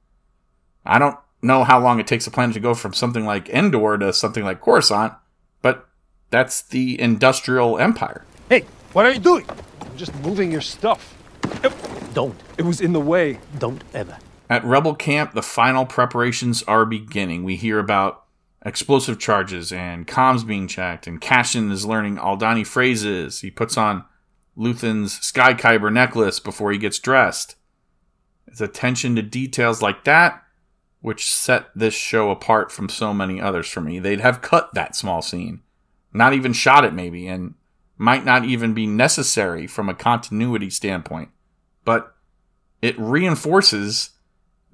[0.85, 3.97] I don't know how long it takes a planet to go from something like Endor
[3.97, 5.13] to something like Coruscant,
[5.61, 5.87] but
[6.29, 8.25] that's the industrial empire.
[8.47, 9.45] Hey, what are you doing?
[9.81, 11.17] I'm just moving your stuff.
[12.13, 12.39] Don't.
[12.57, 13.39] It was in the way.
[13.57, 14.17] Don't ever.
[14.51, 17.45] At Rebel Camp, the final preparations are beginning.
[17.45, 18.25] We hear about
[18.65, 23.39] explosive charges and comms being checked, and Cassian is learning Aldhani phrases.
[23.39, 24.03] He puts on
[24.57, 27.55] Luthen's Sky Kyber necklace before he gets dressed.
[28.45, 30.43] It's attention to details like that
[30.99, 33.99] which set this show apart from so many others for me.
[33.99, 35.61] They'd have cut that small scene,
[36.11, 37.53] not even shot it maybe, and
[37.97, 41.29] might not even be necessary from a continuity standpoint.
[41.85, 42.13] But
[42.81, 44.09] it reinforces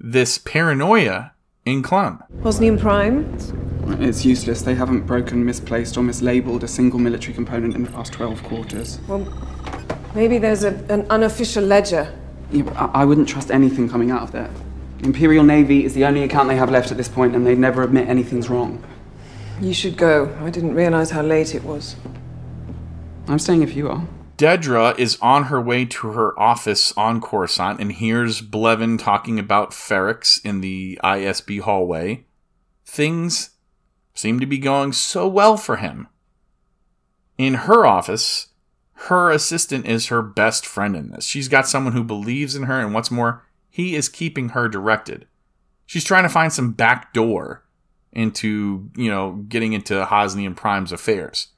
[0.00, 1.32] this paranoia
[1.64, 2.22] in Clem.
[2.42, 3.24] Hosnian Prime?
[4.00, 4.62] It's useless.
[4.62, 9.00] They haven't broken, misplaced, or mislabeled a single military component in the past 12 quarters.
[9.08, 9.26] Well,
[10.14, 12.14] maybe there's a, an unofficial ledger.
[12.50, 14.50] Yeah, I, I wouldn't trust anything coming out of there.
[15.00, 17.82] Imperial Navy is the only account they have left at this point, and they never
[17.82, 18.82] admit anything's wrong.
[19.60, 20.36] You should go.
[20.40, 21.96] I didn't realize how late it was.
[23.26, 24.06] I'm staying if you are.
[24.38, 29.72] Dedra is on her way to her office on Coruscant and hears Blevin talking about
[29.72, 32.24] Ferrix in the ISB hallway.
[32.86, 33.50] Things
[34.14, 36.06] seem to be going so well for him.
[37.36, 38.48] In her office,
[38.92, 41.24] her assistant is her best friend in this.
[41.24, 45.26] She's got someone who believes in her, and what's more, he is keeping her directed.
[45.84, 47.64] She's trying to find some back door
[48.12, 51.48] into, you know, getting into Hosnian Prime's affairs.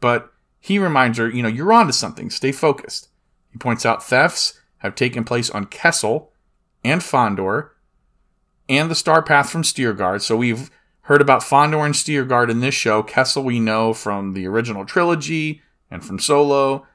[0.00, 0.31] But
[0.62, 2.30] he reminds her, you know, you're onto something.
[2.30, 3.08] Stay focused.
[3.50, 6.32] He points out thefts have taken place on Kessel
[6.82, 7.70] and Fondor
[8.68, 10.22] and the star path from Steergard.
[10.22, 10.70] So we've
[11.06, 13.02] Heard about Fondor and Steergard in this show.
[13.02, 16.86] Kessel we know from the original trilogy and from Solo.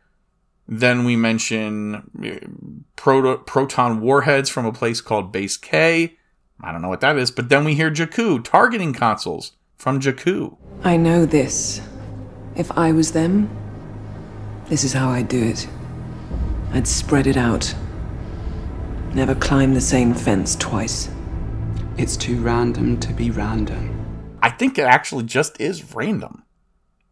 [0.65, 2.47] Then we mention uh,
[2.95, 6.17] proto- proton warheads from a place called Base K.
[6.61, 10.55] I don't know what that is, but then we hear Jakku targeting consoles from Jakku.
[10.85, 11.81] I know this.
[12.57, 13.55] If I was them,
[14.65, 15.67] this is how I'd do it.
[16.71, 17.75] I'd spread it out.
[19.13, 21.11] Never climb the same fence twice.
[21.99, 23.93] It's too random to be random.
[24.41, 26.45] I think it actually just is random.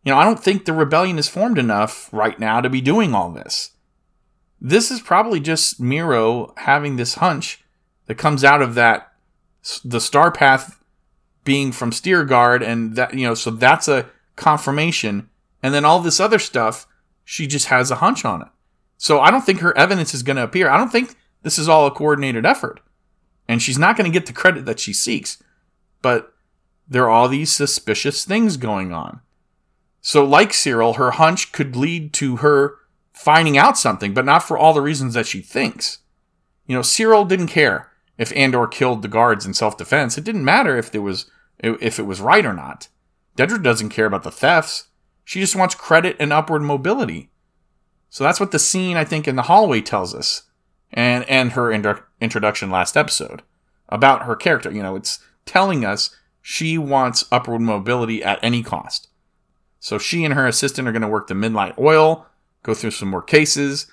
[0.03, 3.13] You know, I don't think the rebellion is formed enough right now to be doing
[3.13, 3.73] all this.
[4.59, 7.63] This is probably just Meero having this hunch
[8.07, 9.11] that comes out of that
[9.83, 10.83] the star path
[11.43, 15.29] being from Steergard and that you know, so that's a confirmation
[15.65, 16.85] and then all this other stuff
[17.23, 18.47] she just has a hunch on it.
[18.97, 20.69] So I don't think her evidence is going to appear.
[20.69, 22.81] I don't think this is all a coordinated effort.
[23.47, 25.41] And she's not going to get the credit that she seeks.
[26.03, 26.31] But
[26.87, 29.21] there are all these suspicious things going on.
[30.01, 32.75] So, like Syril, her hunch could lead to her
[33.11, 35.99] finding out something, but not for all the reasons that she thinks.
[36.67, 40.15] You know, Syril didn't care if Andor killed the guards in self defense.
[40.15, 42.87] It didn't matter if there was if it was right or not.
[43.35, 44.89] Dedra doesn't care about the thefts.
[45.25, 47.29] She just wants credit and upward mobility.
[48.09, 50.43] So that's what the scene I think in the hallway tells us,
[50.93, 51.73] and and her
[52.21, 53.41] introduction last episode
[53.89, 54.71] about her character.
[54.71, 59.09] You know, it's telling us she wants upward mobility at any cost.
[59.79, 62.27] So she and her assistant are going to work the Midnight Oil,
[62.63, 63.91] go through some more cases.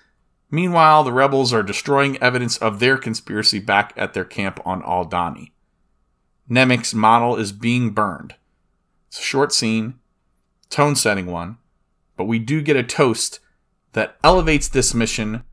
[0.51, 5.53] Meanwhile, the rebels are destroying evidence of their conspiracy back at their camp on Aldhani.
[6.49, 8.35] Nemik's model is being burned.
[9.09, 9.95] It's a short scene,
[10.73, 11.59] tone setting one,
[12.17, 13.39] but we do get a toast
[13.93, 15.45] that elevates this mission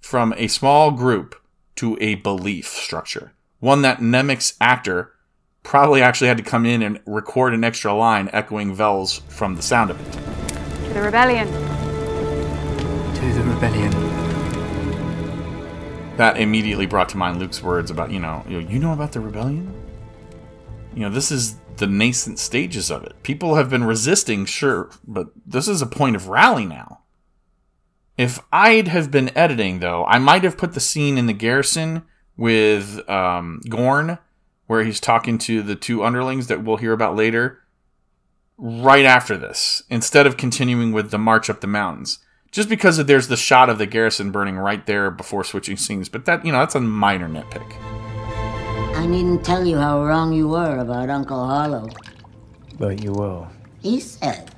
[0.00, 1.34] from a small group
[1.76, 3.32] to a belief structure.
[3.58, 5.12] One that Nemik's actor
[5.62, 9.62] probably actually had to come in and record an extra line echoing Vel's from the
[9.62, 10.12] sound of it.
[10.88, 11.46] To the rebellion.
[11.46, 13.90] To the rebellion.
[16.16, 19.72] That immediately brought to mind Luke's words about, you know, you know about the rebellion?
[20.94, 23.22] You know, this is the nascent stages of it.
[23.24, 27.00] People have been resisting, sure, but this is a point of rally now.
[28.16, 32.02] If I'd have been editing, though, I might have put the scene in the garrison
[32.36, 34.18] with um, Gorn
[34.70, 37.58] where he's talking to the two underlings that we'll hear about later
[38.56, 42.20] right after this instead of continuing with the march up the mountains
[42.52, 46.24] just because there's the shot of the garrison burning right there before switching scenes but
[46.24, 47.89] that you know that's a minor nitpick
[49.00, 51.82] i needn't tell you how wrong you were about uncle harlo
[52.78, 53.48] but you will
[53.80, 54.50] he said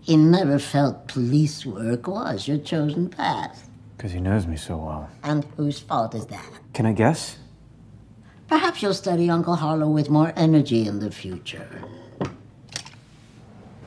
[0.00, 5.08] he never felt police work was your chosen path because he knows me so well
[5.22, 7.38] and whose fault is that can i guess
[8.48, 11.68] Perhaps you'll study Uncle Harlo with more energy in the future.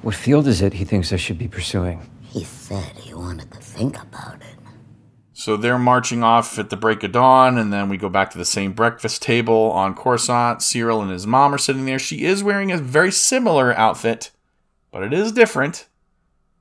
[0.02, 2.10] What field is it he thinks I should be pursuing?
[2.24, 4.59] He said he wanted to think about it.
[5.40, 8.38] So they're marching off at the break of dawn, and then we go back to
[8.38, 10.60] the same breakfast table on Coruscant.
[10.60, 11.98] Syril and his mom are sitting there.
[11.98, 14.32] She is wearing a very similar outfit,
[14.92, 15.88] but it is different.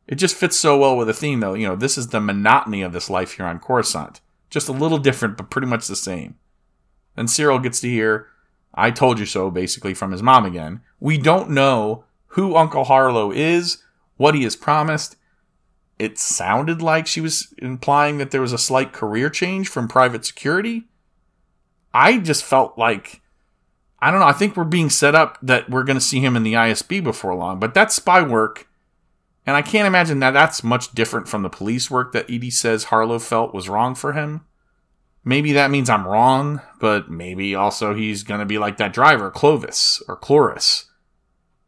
[0.07, 1.55] It just fits so well with the theme, though.
[1.55, 4.21] You know, this is the monotony of this life here on Coruscant.
[4.49, 6.37] Just a little different, but pretty much the same.
[7.17, 8.29] Then Syril gets to hear,
[8.73, 10.83] I told you so, basically, from his mom again.
[11.01, 13.83] We don't know who Uncle Harlo is,
[14.19, 15.17] what he has promised.
[15.99, 20.25] It sounded like she was implying that there was a slight career change from private
[20.25, 20.85] security.
[21.93, 23.21] I just felt like,
[24.01, 26.37] I don't know, I think we're being set up that we're going to see him
[26.37, 28.69] in the ISB before long, but that's spy work.
[29.45, 32.87] And I can't imagine that that's much different from the police work that Eedy says
[32.87, 34.43] Harlo felt was wrong for him.
[35.25, 39.31] Maybe that means I'm wrong, but maybe also he's going to be like that driver,
[39.31, 40.85] Clovis or Kloris.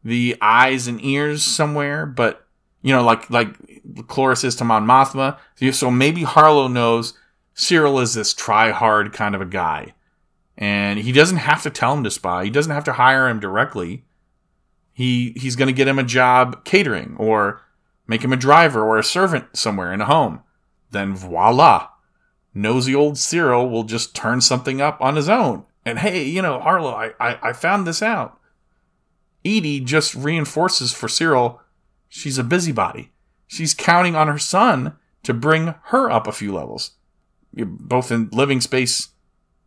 [0.03, 2.47] The eyes and ears somewhere, but
[2.81, 3.55] you know, like like
[3.93, 5.37] Kloris is to Mon Mothma.
[5.73, 7.13] So maybe Harlo knows
[7.55, 9.93] Syril is this try hard kind of a guy.
[10.57, 12.43] And he doesn't have to tell him to spy.
[12.43, 14.05] He doesn't have to hire him directly.
[14.93, 17.61] He he's going to get him a job catering or
[18.07, 20.41] make him a driver or a servant somewhere in a home.
[20.91, 21.87] Then voila,
[22.53, 25.65] nosy old Syril will just turn something up on his own.
[25.85, 28.39] And hey, you know, Harlo, I, I, I found this out.
[29.43, 31.59] Eedy just reinforces for Syril
[32.07, 33.11] she's a busybody.
[33.51, 36.91] She's counting on her son to bring her up a few levels,
[37.53, 39.09] both in living space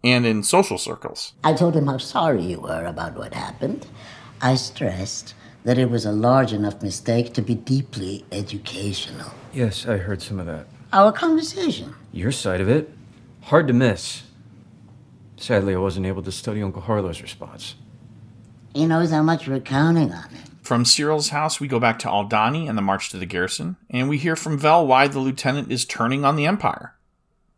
[0.03, 1.35] and in social circles.
[1.45, 3.87] I told him how sorry you were about what happened.
[4.41, 9.33] I stressed that it was a large enough mistake to be deeply educational.
[9.53, 10.67] Yes, I heard some of that.
[10.95, 11.95] Our conversation.
[12.11, 12.91] Your side of it.
[13.43, 14.23] Hard to miss.
[15.37, 17.75] Sadly, I wasn't able to study Uncle Harlo's response.
[18.73, 20.54] He knows how much we're counting on him.
[20.65, 24.09] From Syril's house, we go back to Aldhani and the march to the garrison, and
[24.09, 26.95] we hear from Vel why the lieutenant is turning on the Empire.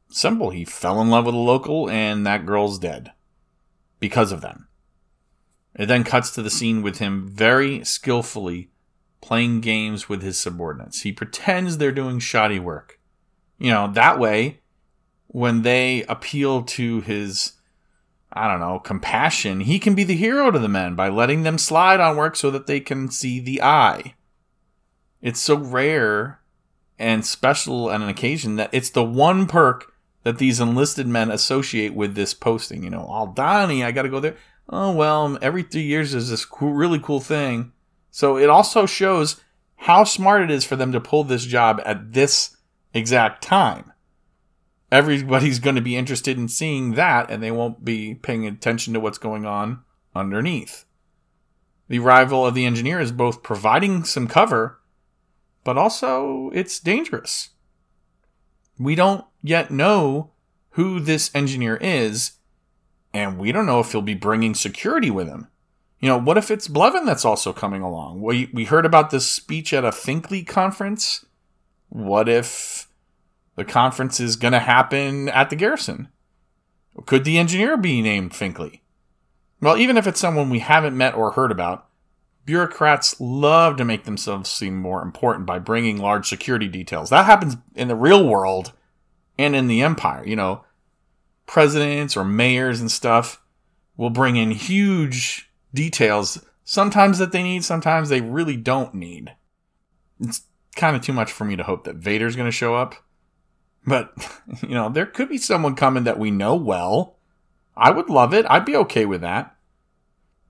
[0.09, 3.13] Simple, he fell in love with a local, and that girl's dead.
[4.01, 4.67] Because of them.
[5.77, 8.71] It then cuts to the scene with him very skillfully
[9.21, 11.03] playing games with his subordinates.
[11.03, 12.99] He pretends they're doing shoddy work.
[13.57, 14.63] You know, that way,
[15.29, 17.53] when they appeal to his
[18.37, 21.59] I don't know, compassion, he can be the hero to the men by letting them
[21.59, 24.15] slide on work so that they can see the eye.
[25.23, 26.41] It's so rare
[26.99, 31.95] and special on an occasion that it's the one perk that these enlisted men associate
[31.95, 32.85] with this posting.
[32.85, 34.37] You know, oh, Aldhani, I got to go there.
[34.69, 37.73] Oh, well, every three years is this cool, really cool thing.
[38.11, 39.41] So it also shows
[39.77, 42.57] how smart it is for them to pull this job at this
[42.93, 43.93] exact time
[44.97, 49.01] everybody's going to be interested in seeing that and they won't be paying attention to
[49.01, 49.81] what's going on
[50.15, 50.85] underneath.
[51.89, 54.81] The arrival of the engineer is both providing some cover,
[55.63, 57.51] but also it's dangerous.
[58.79, 60.33] We don't yet know
[60.71, 62.33] who this engineer is,
[63.15, 65.49] and we don't know if he'll be bringing security with him.
[66.01, 68.21] You know, what if it's Blevin that's also coming along?
[68.21, 71.25] We, we heard about this speech at a Finkley conference.
[71.89, 72.89] What if
[73.57, 76.09] the conference is going to happen at the garrison.
[77.05, 78.81] Could the engineer be named Finkley?
[79.61, 81.89] Well, even if it's someone we haven't met or heard about,
[82.45, 87.11] bureaucrats love to make themselves seem more important by bringing large security details.
[87.11, 88.73] That happens in the real world
[89.39, 90.27] and in the empire.
[90.27, 90.65] You know,
[91.47, 93.43] presidents or mayors and stuff
[93.97, 99.35] will bring in huge details, sometimes that they need, sometimes they really don't need.
[100.21, 100.43] It's
[100.75, 102.95] kind of too much for me to hope that Vader's going to show up.
[103.87, 104.13] But,
[104.63, 107.17] you know, there could be someone coming that we know well.
[107.77, 108.47] I would love it.
[108.49, 109.55] I'd be okay with that.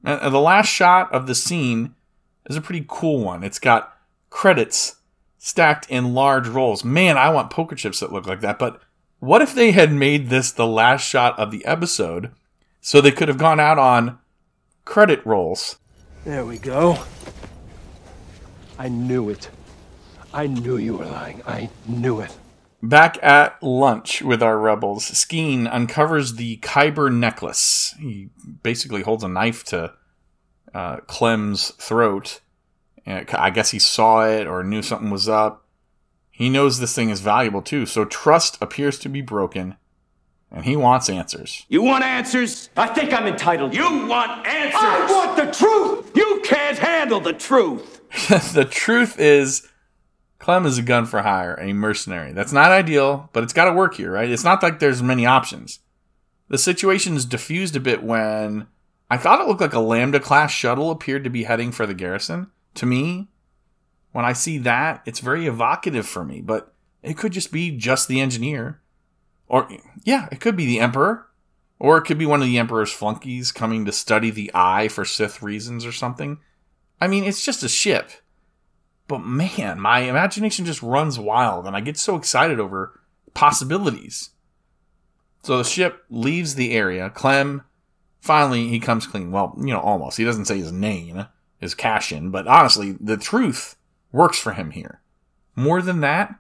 [0.05, 1.95] And the last shot of the scene
[2.49, 3.43] is a pretty cool one.
[3.43, 3.97] It's got
[4.31, 4.97] credits
[5.39, 6.85] stacked in large rolls.
[6.85, 8.59] Man, I want poker chips that look like that.
[8.59, 8.81] But
[9.19, 12.31] what if they had made this the last shot of the episode
[12.81, 14.19] so they could have gone out on
[14.85, 15.79] credit rolls?
[16.25, 16.99] There we go.
[18.79, 19.49] I knew it.
[20.33, 21.43] I knew you were lying.
[21.47, 22.37] I knew it.
[22.83, 27.95] Back at lunch with our rebels, Skeen uncovers the Kyber necklace.
[27.99, 28.29] He
[28.63, 29.95] basically holds a knife to
[30.75, 32.41] uh, Clem's throat.
[33.07, 35.67] I guess he saw it or knew something was up.
[36.31, 39.77] He knows this thing is valuable too, so trust appears to be broken,
[40.51, 41.65] and he wants answers.
[41.71, 42.69] You want answers?
[42.77, 43.75] I think I'm entitled.
[43.75, 44.81] You want answers?
[44.83, 46.15] I want the truth!
[46.15, 48.03] You can't handle the truth!
[48.53, 49.67] the truth is
[50.47, 52.31] Clem is a gun for hire, a mercenary.
[52.31, 54.31] That's not ideal, but it's got to work here, right?
[54.31, 55.81] It's not like there's many options.
[56.47, 58.69] The situation is diffused a bit when
[59.11, 61.95] I thought it looked like a Lambda class shuttle appeared to be heading for the
[61.95, 62.53] garrison.
[62.75, 63.27] To me,
[64.13, 66.73] when I see that, it's very evocative for me, but
[67.03, 68.81] it could just be just the engineer.
[69.49, 69.69] Or,
[70.05, 71.27] yeah, it could be the Emperor.
[71.81, 75.05] Or it could be one of the Emperor's flunkies coming to study the eye for
[75.05, 76.39] Sith reasons or something.
[77.01, 78.13] I mean, it's just a ship.
[79.09, 83.01] But man, my imagination just runs wild and I get so excited over
[83.35, 84.31] possibilities.
[85.43, 87.09] So the ship leaves the area.
[87.11, 87.63] Clem,
[88.21, 89.31] finally, he comes clean.
[89.31, 90.17] Well, you know, almost.
[90.17, 91.27] He doesn't say his name,
[91.59, 93.77] his Cassian, but honestly, the truth
[94.11, 95.03] works for him here.
[95.55, 96.35] More than that,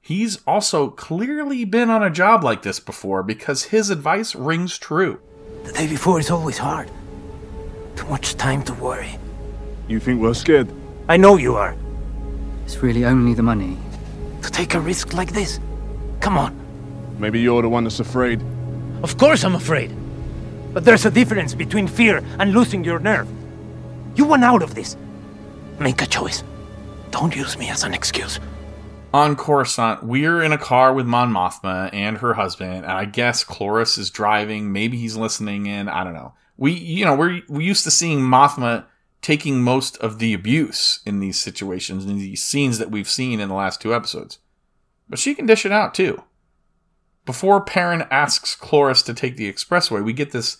[0.00, 5.20] he's also clearly been on a job like this before because his advice rings true.
[5.64, 6.90] The day before is always hard.
[7.96, 9.18] Too much time to worry.
[9.86, 10.72] You think we're scared?
[11.06, 11.76] I know you are.
[12.64, 13.76] It's really only the money.
[14.40, 15.60] To take a risk like this?
[16.20, 16.58] Come on.
[17.18, 18.42] Maybe you're the one that's afraid.
[19.02, 19.94] Of course I'm afraid.
[20.72, 23.28] But there's a difference between fear and losing your nerve.
[24.16, 24.96] You want out of this.
[25.78, 26.42] Make a choice.
[27.10, 28.40] Don't use me as an excuse.
[29.12, 33.44] On Coruscant, we're in a car with Mon Mothma and her husband, and I guess
[33.44, 34.72] Kloris is driving.
[34.72, 35.88] Maybe he's listening in.
[35.88, 36.32] I don't know.
[36.56, 38.86] We, you know, we're we're used to seeing Mothma
[39.24, 43.48] taking most of the abuse in these situations in these scenes that we've seen in
[43.48, 44.38] the last two episodes.
[45.08, 46.22] But she can dish it out too.
[47.24, 50.58] Before Perrin asks Kloris to take the expressway, we get this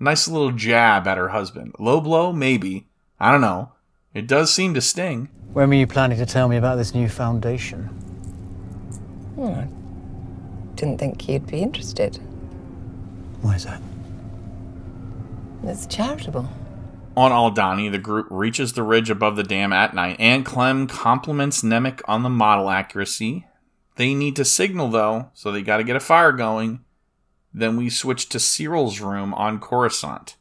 [0.00, 1.74] nice little jab at her husband.
[1.78, 2.88] Low blow, maybe.
[3.20, 3.72] I don't know.
[4.14, 5.28] It does seem to sting.
[5.52, 7.90] When were you planning to tell me about this new foundation?
[9.36, 9.68] Oh, I
[10.74, 12.16] didn't think you'd be interested.
[13.42, 13.82] Why is that?
[15.64, 16.48] It's charitable.
[17.16, 21.62] On Aldhani, the group reaches the ridge above the dam at night, and Clem compliments
[21.62, 23.46] Nemik on the model accuracy.
[23.96, 26.84] They need to signal, though, so they got to get a fire going.
[27.54, 30.36] Then we switch to Syril's room on Coruscant.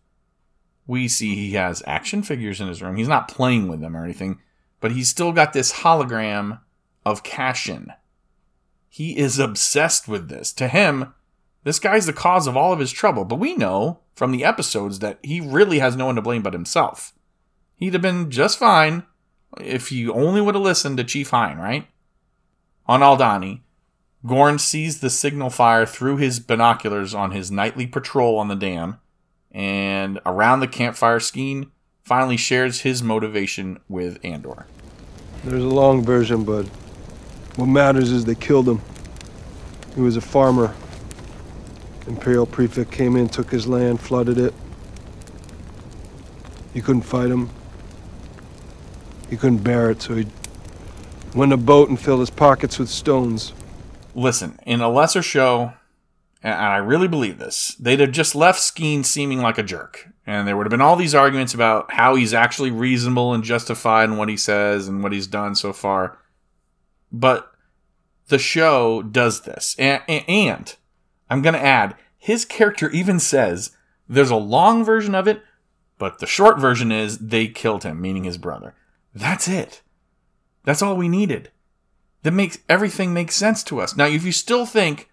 [0.86, 2.98] We see he has action figures in his room.
[2.98, 4.40] He's not playing with them or anything,
[4.82, 6.60] but he's still got this hologram
[7.06, 7.94] of Cassian.
[8.90, 10.52] He is obsessed with this.
[10.54, 11.14] To him,
[11.66, 15.00] this guy's the cause of all of his trouble, but we know from the episodes
[15.00, 17.12] that he really has no one to blame but himself.
[17.76, 19.04] He'd have been just fine
[19.60, 21.88] if he only would have listened to Chief Hyne, right?
[22.86, 23.62] On Aldhani,
[24.28, 29.00] Gorn sees the signal fire through his binoculars on his nightly patrol on the dam,
[29.52, 31.72] and around the campfire, Skeen
[32.04, 34.68] finally shares his motivation with Andor.
[35.44, 36.68] There's a long version, but
[37.56, 38.82] what matters is they killed him.
[39.96, 40.76] He was a farmer.
[42.08, 44.54] Imperial prefect came in, took his land, flooded it.
[46.74, 47.50] You couldn't fight him.
[49.30, 50.28] He couldn't bear it, so he
[51.34, 53.54] went a boat and filled his pockets with stones.
[54.14, 55.74] Listen, in a lesser show,
[56.44, 60.10] and I really believe this, they'd have just left Skeen seeming like a jerk.
[60.28, 64.10] And there would have been all these arguments about how he's actually reasonable and justified
[64.10, 66.18] in what he says and what he's done so far.
[67.12, 67.52] But
[68.28, 69.76] the show does this.
[69.80, 70.76] And, and
[71.30, 73.72] I'm going to add, his character even says
[74.08, 75.42] there's a long version of it,
[75.98, 78.76] but the short version is they killed him, meaning his brother.
[79.14, 79.82] That's it.
[80.64, 81.52] That's all we needed.
[82.24, 83.96] That makes everything make sense to us.
[83.96, 85.10] Now, if you still think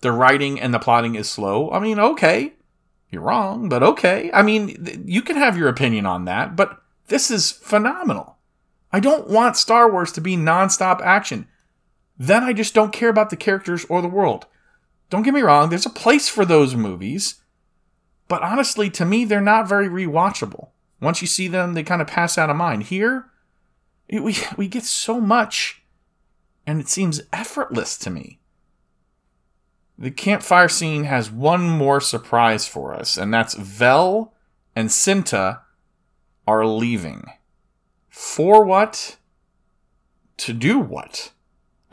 [0.00, 2.54] the writing and the plotting is slow, I mean, okay.
[3.10, 4.30] You're wrong, but okay.
[4.34, 8.36] I mean, you can have your opinion on that, but this is phenomenal.
[8.92, 11.46] I don't want Star Wars to be nonstop action.
[12.18, 14.46] Then I just don't care about the characters or the world.
[15.08, 17.36] Don't get me wrong, there's a place for those movies,
[18.28, 20.68] but honestly, to me, they're not very rewatchable.
[21.00, 22.84] Once you see them, they kind of pass out of mind.
[22.84, 23.26] Here,
[24.10, 25.82] we, we get so much,
[26.66, 28.40] and it seems effortless to me.
[29.98, 34.34] The campfire scene has one more surprise for us, and that's Vel
[34.74, 35.60] and Cinta
[36.46, 37.24] are leaving.
[38.10, 39.16] For what?
[40.38, 41.32] To do what?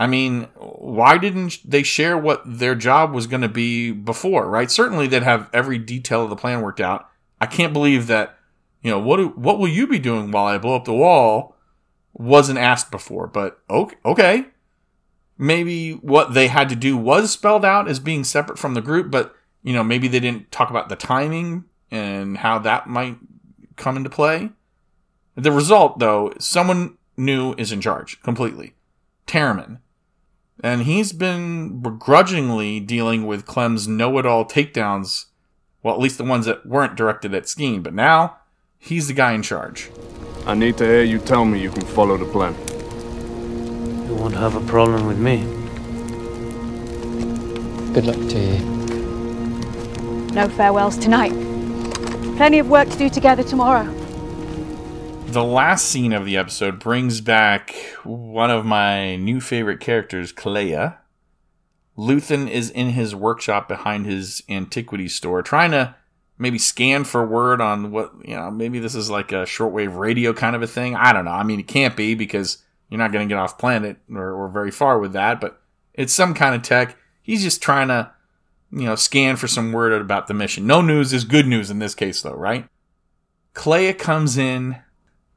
[0.04, 4.70] I mean, why didn't they share what their job was going to be before, right?
[4.70, 7.10] Certainly they'd have every detail of the plan worked out.
[7.40, 8.38] I can't believe that,
[8.82, 11.56] you know, what do, what will you be doing while I blow up the wall
[12.12, 14.46] wasn't asked before, but okay, okay.
[15.38, 19.10] Maybe what they had to do was spelled out as being separate from the group,
[19.10, 19.34] but
[19.64, 23.20] you know, maybe they didn't talk about the timing and how that might
[23.78, 24.50] come into play.
[25.36, 28.74] The result, though, someone new is in charge completely.
[29.28, 29.80] Taramyn.
[30.64, 35.26] And he's been begrudgingly dealing with Clem's know it all takedowns,
[35.84, 38.38] well, at least the ones that weren't directed at Skeen, but now
[38.80, 39.92] he's the guy in charge.
[40.46, 42.56] I need to hear you tell me you can follow the plan.
[44.08, 45.44] You won't have a problem with me.
[47.94, 48.60] Good luck to you.
[50.34, 51.34] No farewells tonight.
[52.38, 53.84] Plenty of work to do together tomorrow.
[55.34, 57.74] The last scene of the episode brings back
[58.04, 60.98] one of my new favorite characters, Kleya.
[61.98, 65.96] Luthen is in his workshop behind his antiquity store, trying to
[66.38, 70.34] maybe scan for word on what you know maybe this is like a shortwave radio
[70.34, 70.96] kind of a thing.
[70.96, 71.32] I don't know.
[71.32, 72.60] I mean it can't be because
[72.92, 75.60] you're not going to get off planet or, or very far with that but
[75.96, 76.96] it's some kind of tech.
[77.24, 78.12] He's just trying to
[78.72, 80.68] you know scan for some word about the mission.
[80.68, 82.68] No news is good news in this case though right?
[83.56, 84.83] Kleya comes in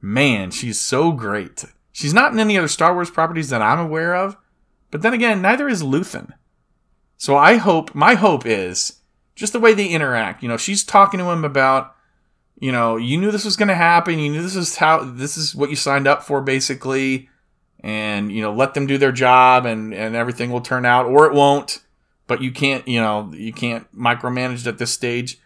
[0.01, 4.15] man she's so great she's not in any other star wars properties that i'm aware
[4.15, 4.37] of
[4.91, 6.33] but then again neither is luthen
[7.17, 9.01] so i hope my hope is
[9.37, 10.43] just the way they interact.
[10.43, 11.95] You know, she's talking to him about,
[12.59, 14.19] you know, you knew this was going to happen.
[14.19, 17.29] You knew this is how this is what you signed up for, basically,
[17.81, 21.27] and you know, let them do their job, and and everything will turn out, or
[21.27, 21.83] it won't.
[22.27, 25.39] But you can't, you know, you can't micromanage at this stage.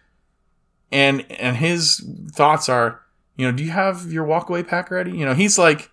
[0.93, 3.03] And and his thoughts are,
[3.41, 5.13] you know, do you have your walkaway pack ready?
[5.13, 5.91] You know, he's like,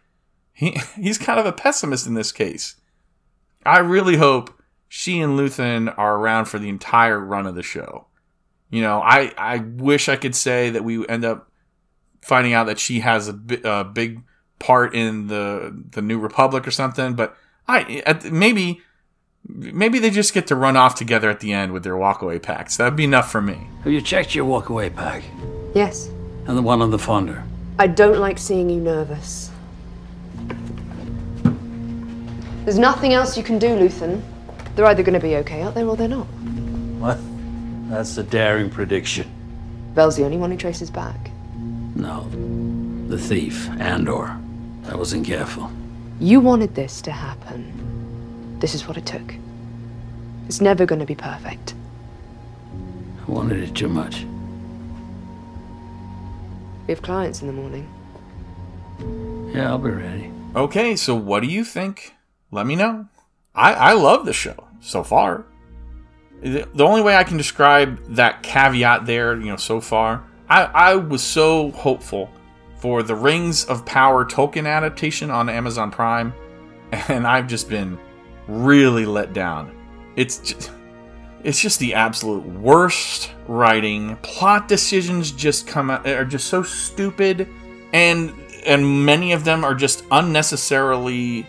[0.54, 2.76] he he's kind of a pessimist in this case.
[3.66, 8.08] I really hope she and Luthen are around for the entire run of the show.
[8.70, 11.50] You know, I, I wish I could say that we end up
[12.22, 14.22] finding out that she has a, bi- a big
[14.60, 17.38] part in the the New Republic or something, but
[17.68, 18.82] I at, maybe
[19.48, 22.76] maybe they just get to run off together at the end with their walkaway packs.
[22.76, 23.68] That'd be enough for me.
[23.84, 25.24] Have you checked your walkaway pack?
[25.74, 26.10] Yes.
[26.48, 27.44] And the one on the Fondor?
[27.78, 29.52] I don't like seeing you nervous.
[32.64, 34.22] There's nothing else you can do, Luthen.
[34.76, 36.26] They're either going to be okay out there or they're not.
[37.00, 37.20] What?
[37.90, 39.30] That's a daring prediction.
[39.94, 41.32] Vel's the only one who traces back.
[41.96, 42.30] No.
[43.08, 44.38] The thief, Andor.
[44.88, 45.72] I wasn't careful.
[46.20, 48.58] You wanted this to happen.
[48.60, 49.36] This is what it took.
[50.48, 51.74] It's never going to be perfect.
[53.28, 54.26] I wanted it too much.
[56.88, 57.86] We have clients in the morning.
[59.54, 60.32] Yeah, I'll be ready.
[60.56, 62.16] Okay, so what do you think?
[62.50, 63.08] Let me know.
[63.54, 65.46] I, I love the show so far.
[66.42, 70.64] The the only way I can describe that caveat there, you know, so far, I,
[70.64, 72.30] I was so hopeful
[72.78, 76.34] for the Rings of Power Tolkien adaptation on Amazon Prime,
[76.92, 78.00] and I've just been
[78.48, 79.76] really let down.
[80.16, 80.72] It's just,
[81.44, 84.18] it's just the absolute worst writing.
[84.18, 87.48] Plot decisions just come out are just so stupid,
[87.94, 88.34] and
[88.66, 91.48] and many of them are just unnecessarily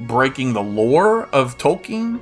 [0.00, 2.20] breaking the lore of Tolkien.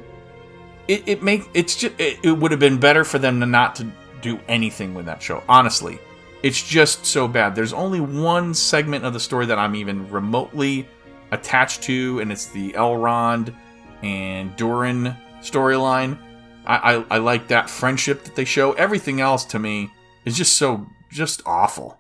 [0.88, 3.76] It, it make it's just it, it would have been better for them to not
[3.76, 3.90] to
[4.22, 5.42] do anything with that show.
[5.48, 5.98] Honestly,
[6.42, 7.54] it's just so bad.
[7.54, 10.88] There's only one segment of the story that I'm even remotely
[11.30, 13.54] attached to, and it's the Elrond
[14.02, 16.18] and Durin storyline.
[16.66, 18.72] I, I, I like that friendship that they show.
[18.72, 19.90] Everything else to me
[20.24, 21.98] is just so just awful.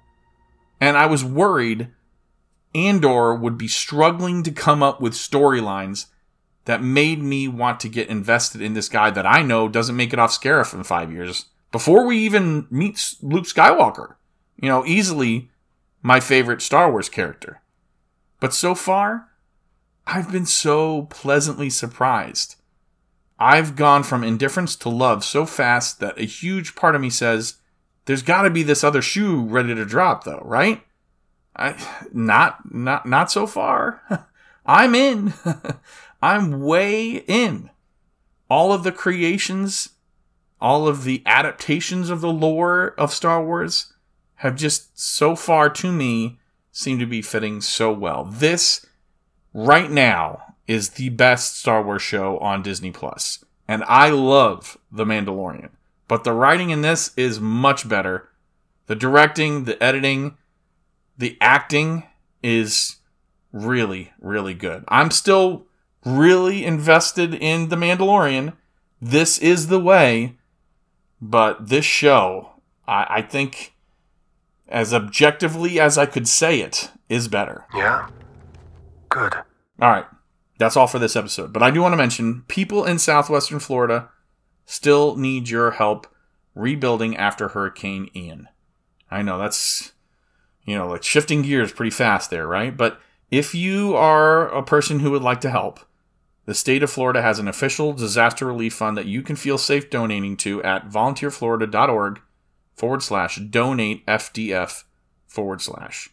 [0.80, 1.88] And I was worried
[2.74, 6.06] Andor would be struggling to come up with storylines
[6.66, 10.12] that made me want to get invested in this guy that I know doesn't make
[10.12, 14.16] it off Scarif in five years before we even meet Luke Skywalker.
[14.60, 15.50] You know, easily
[16.02, 17.62] my favorite Star Wars character.
[18.40, 19.28] But so far,
[20.06, 22.56] I've been so pleasantly surprised.
[23.38, 27.56] I've gone from indifference to love so fast that a huge part of me says,
[28.06, 30.82] there's got to be this other shoe ready to drop though, right?
[31.54, 31.76] I
[32.12, 34.02] not not not so far.
[34.66, 35.34] I'm in.
[36.22, 37.70] I'm way in.
[38.48, 39.90] All of the creations,
[40.60, 43.92] all of the adaptations of the lore of Star Wars
[44.36, 46.38] have just so far to me
[46.72, 48.24] seem to be fitting so well.
[48.24, 48.84] This
[49.52, 53.44] right now is the best Star Wars show on Disney Plus.
[53.68, 55.70] And I love The Mandalorian.
[56.08, 58.28] But the writing in this is much better.
[58.86, 60.36] The directing, the editing,
[61.18, 62.04] the acting
[62.42, 62.96] is
[63.52, 64.84] really, really good.
[64.88, 65.66] I'm still
[66.04, 68.52] really invested in The Mandalorian.
[69.00, 70.36] This is the way.
[71.20, 72.50] But this show,
[72.86, 73.74] I, I think,
[74.68, 77.64] as objectively as I could say it, is better.
[77.74, 78.08] Yeah?
[79.08, 79.34] Good.
[79.34, 80.06] All right.
[80.58, 81.52] That's all for this episode.
[81.52, 84.08] But I do want to mention people in southwestern Florida
[84.64, 86.06] still need your help
[86.54, 88.48] rebuilding after Hurricane Ian.
[89.10, 89.92] I know that's,
[90.64, 92.76] you know, like shifting gears pretty fast there, right?
[92.76, 93.00] But
[93.30, 95.80] if you are a person who would like to help,
[96.46, 99.90] the state of Florida has an official disaster relief fund that you can feel safe
[99.90, 102.20] donating to at volunteerflorida.org
[102.74, 104.84] forward slash donate FDF
[105.26, 106.08] forward slash.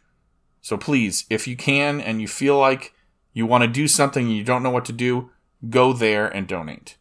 [0.61, 2.93] So please, if you can and you feel like
[3.34, 5.31] you want to do something and you don't know what to do,
[5.69, 6.97] go there and donate.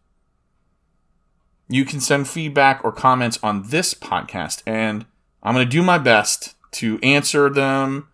[1.68, 5.07] You can send feedback or comments on this podcast, and
[5.43, 8.09] I'm going to do my best to answer them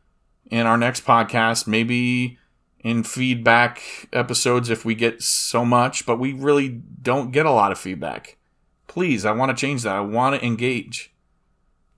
[0.50, 2.38] in our next podcast, maybe
[2.80, 7.72] in feedback episodes if we get so much, but we really don't get a lot
[7.72, 8.36] of feedback.
[8.86, 9.94] Please, I want to change that.
[9.94, 11.12] I want to engage.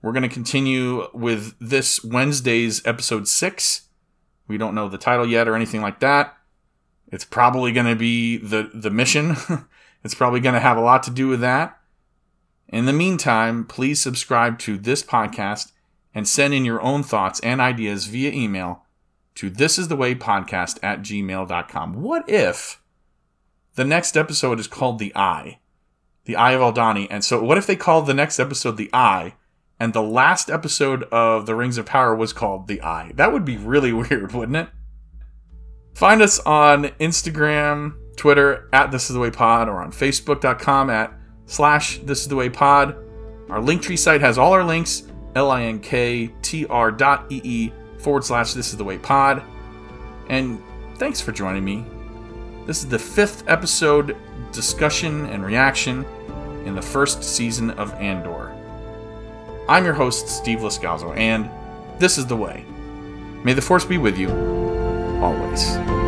[0.01, 3.87] We're going to continue with this Wednesday's episode six.
[4.51, 6.37] We don't know the title yet or anything like that.
[7.07, 9.37] It's probably going to be the, the mission.
[10.03, 11.79] it's probably going to have a lot to do with that.
[12.67, 15.71] In the meantime, please subscribe to this podcast
[16.13, 18.83] and send in your own thoughts and ideas via email
[19.35, 22.01] to thisisthewaypodcast at gmail.com.
[22.01, 22.81] What if
[23.75, 25.59] the next episode is called The Eye?
[26.25, 27.07] The Eye of Aldhani.
[27.09, 29.35] And so what if they call the next episode The Eye
[29.81, 33.13] and the last episode of The Rings of Power was called The Eye?
[33.15, 34.69] That would be really weird, wouldn't it?
[35.95, 41.11] Find us on Instagram, Twitter at This Is The Way Pod, or on Facebook.com at
[41.47, 42.95] slash This Is The Way Pod.
[43.49, 45.01] Our Linktree site has all our links,
[45.33, 49.41] L-I-N-K-T-R dot E-E forward slash This Is The Way Pod.
[50.29, 50.61] And
[50.97, 51.83] thanks for joining me.
[52.67, 54.15] This is the fifth episode
[54.51, 56.05] discussion and reaction
[56.65, 58.40] in the first season of Andor.
[59.69, 61.49] I'm your host, Steve Lascalzo, and
[61.99, 62.65] this is The Way.
[63.43, 64.29] May the Force be with you,
[65.21, 66.00] always.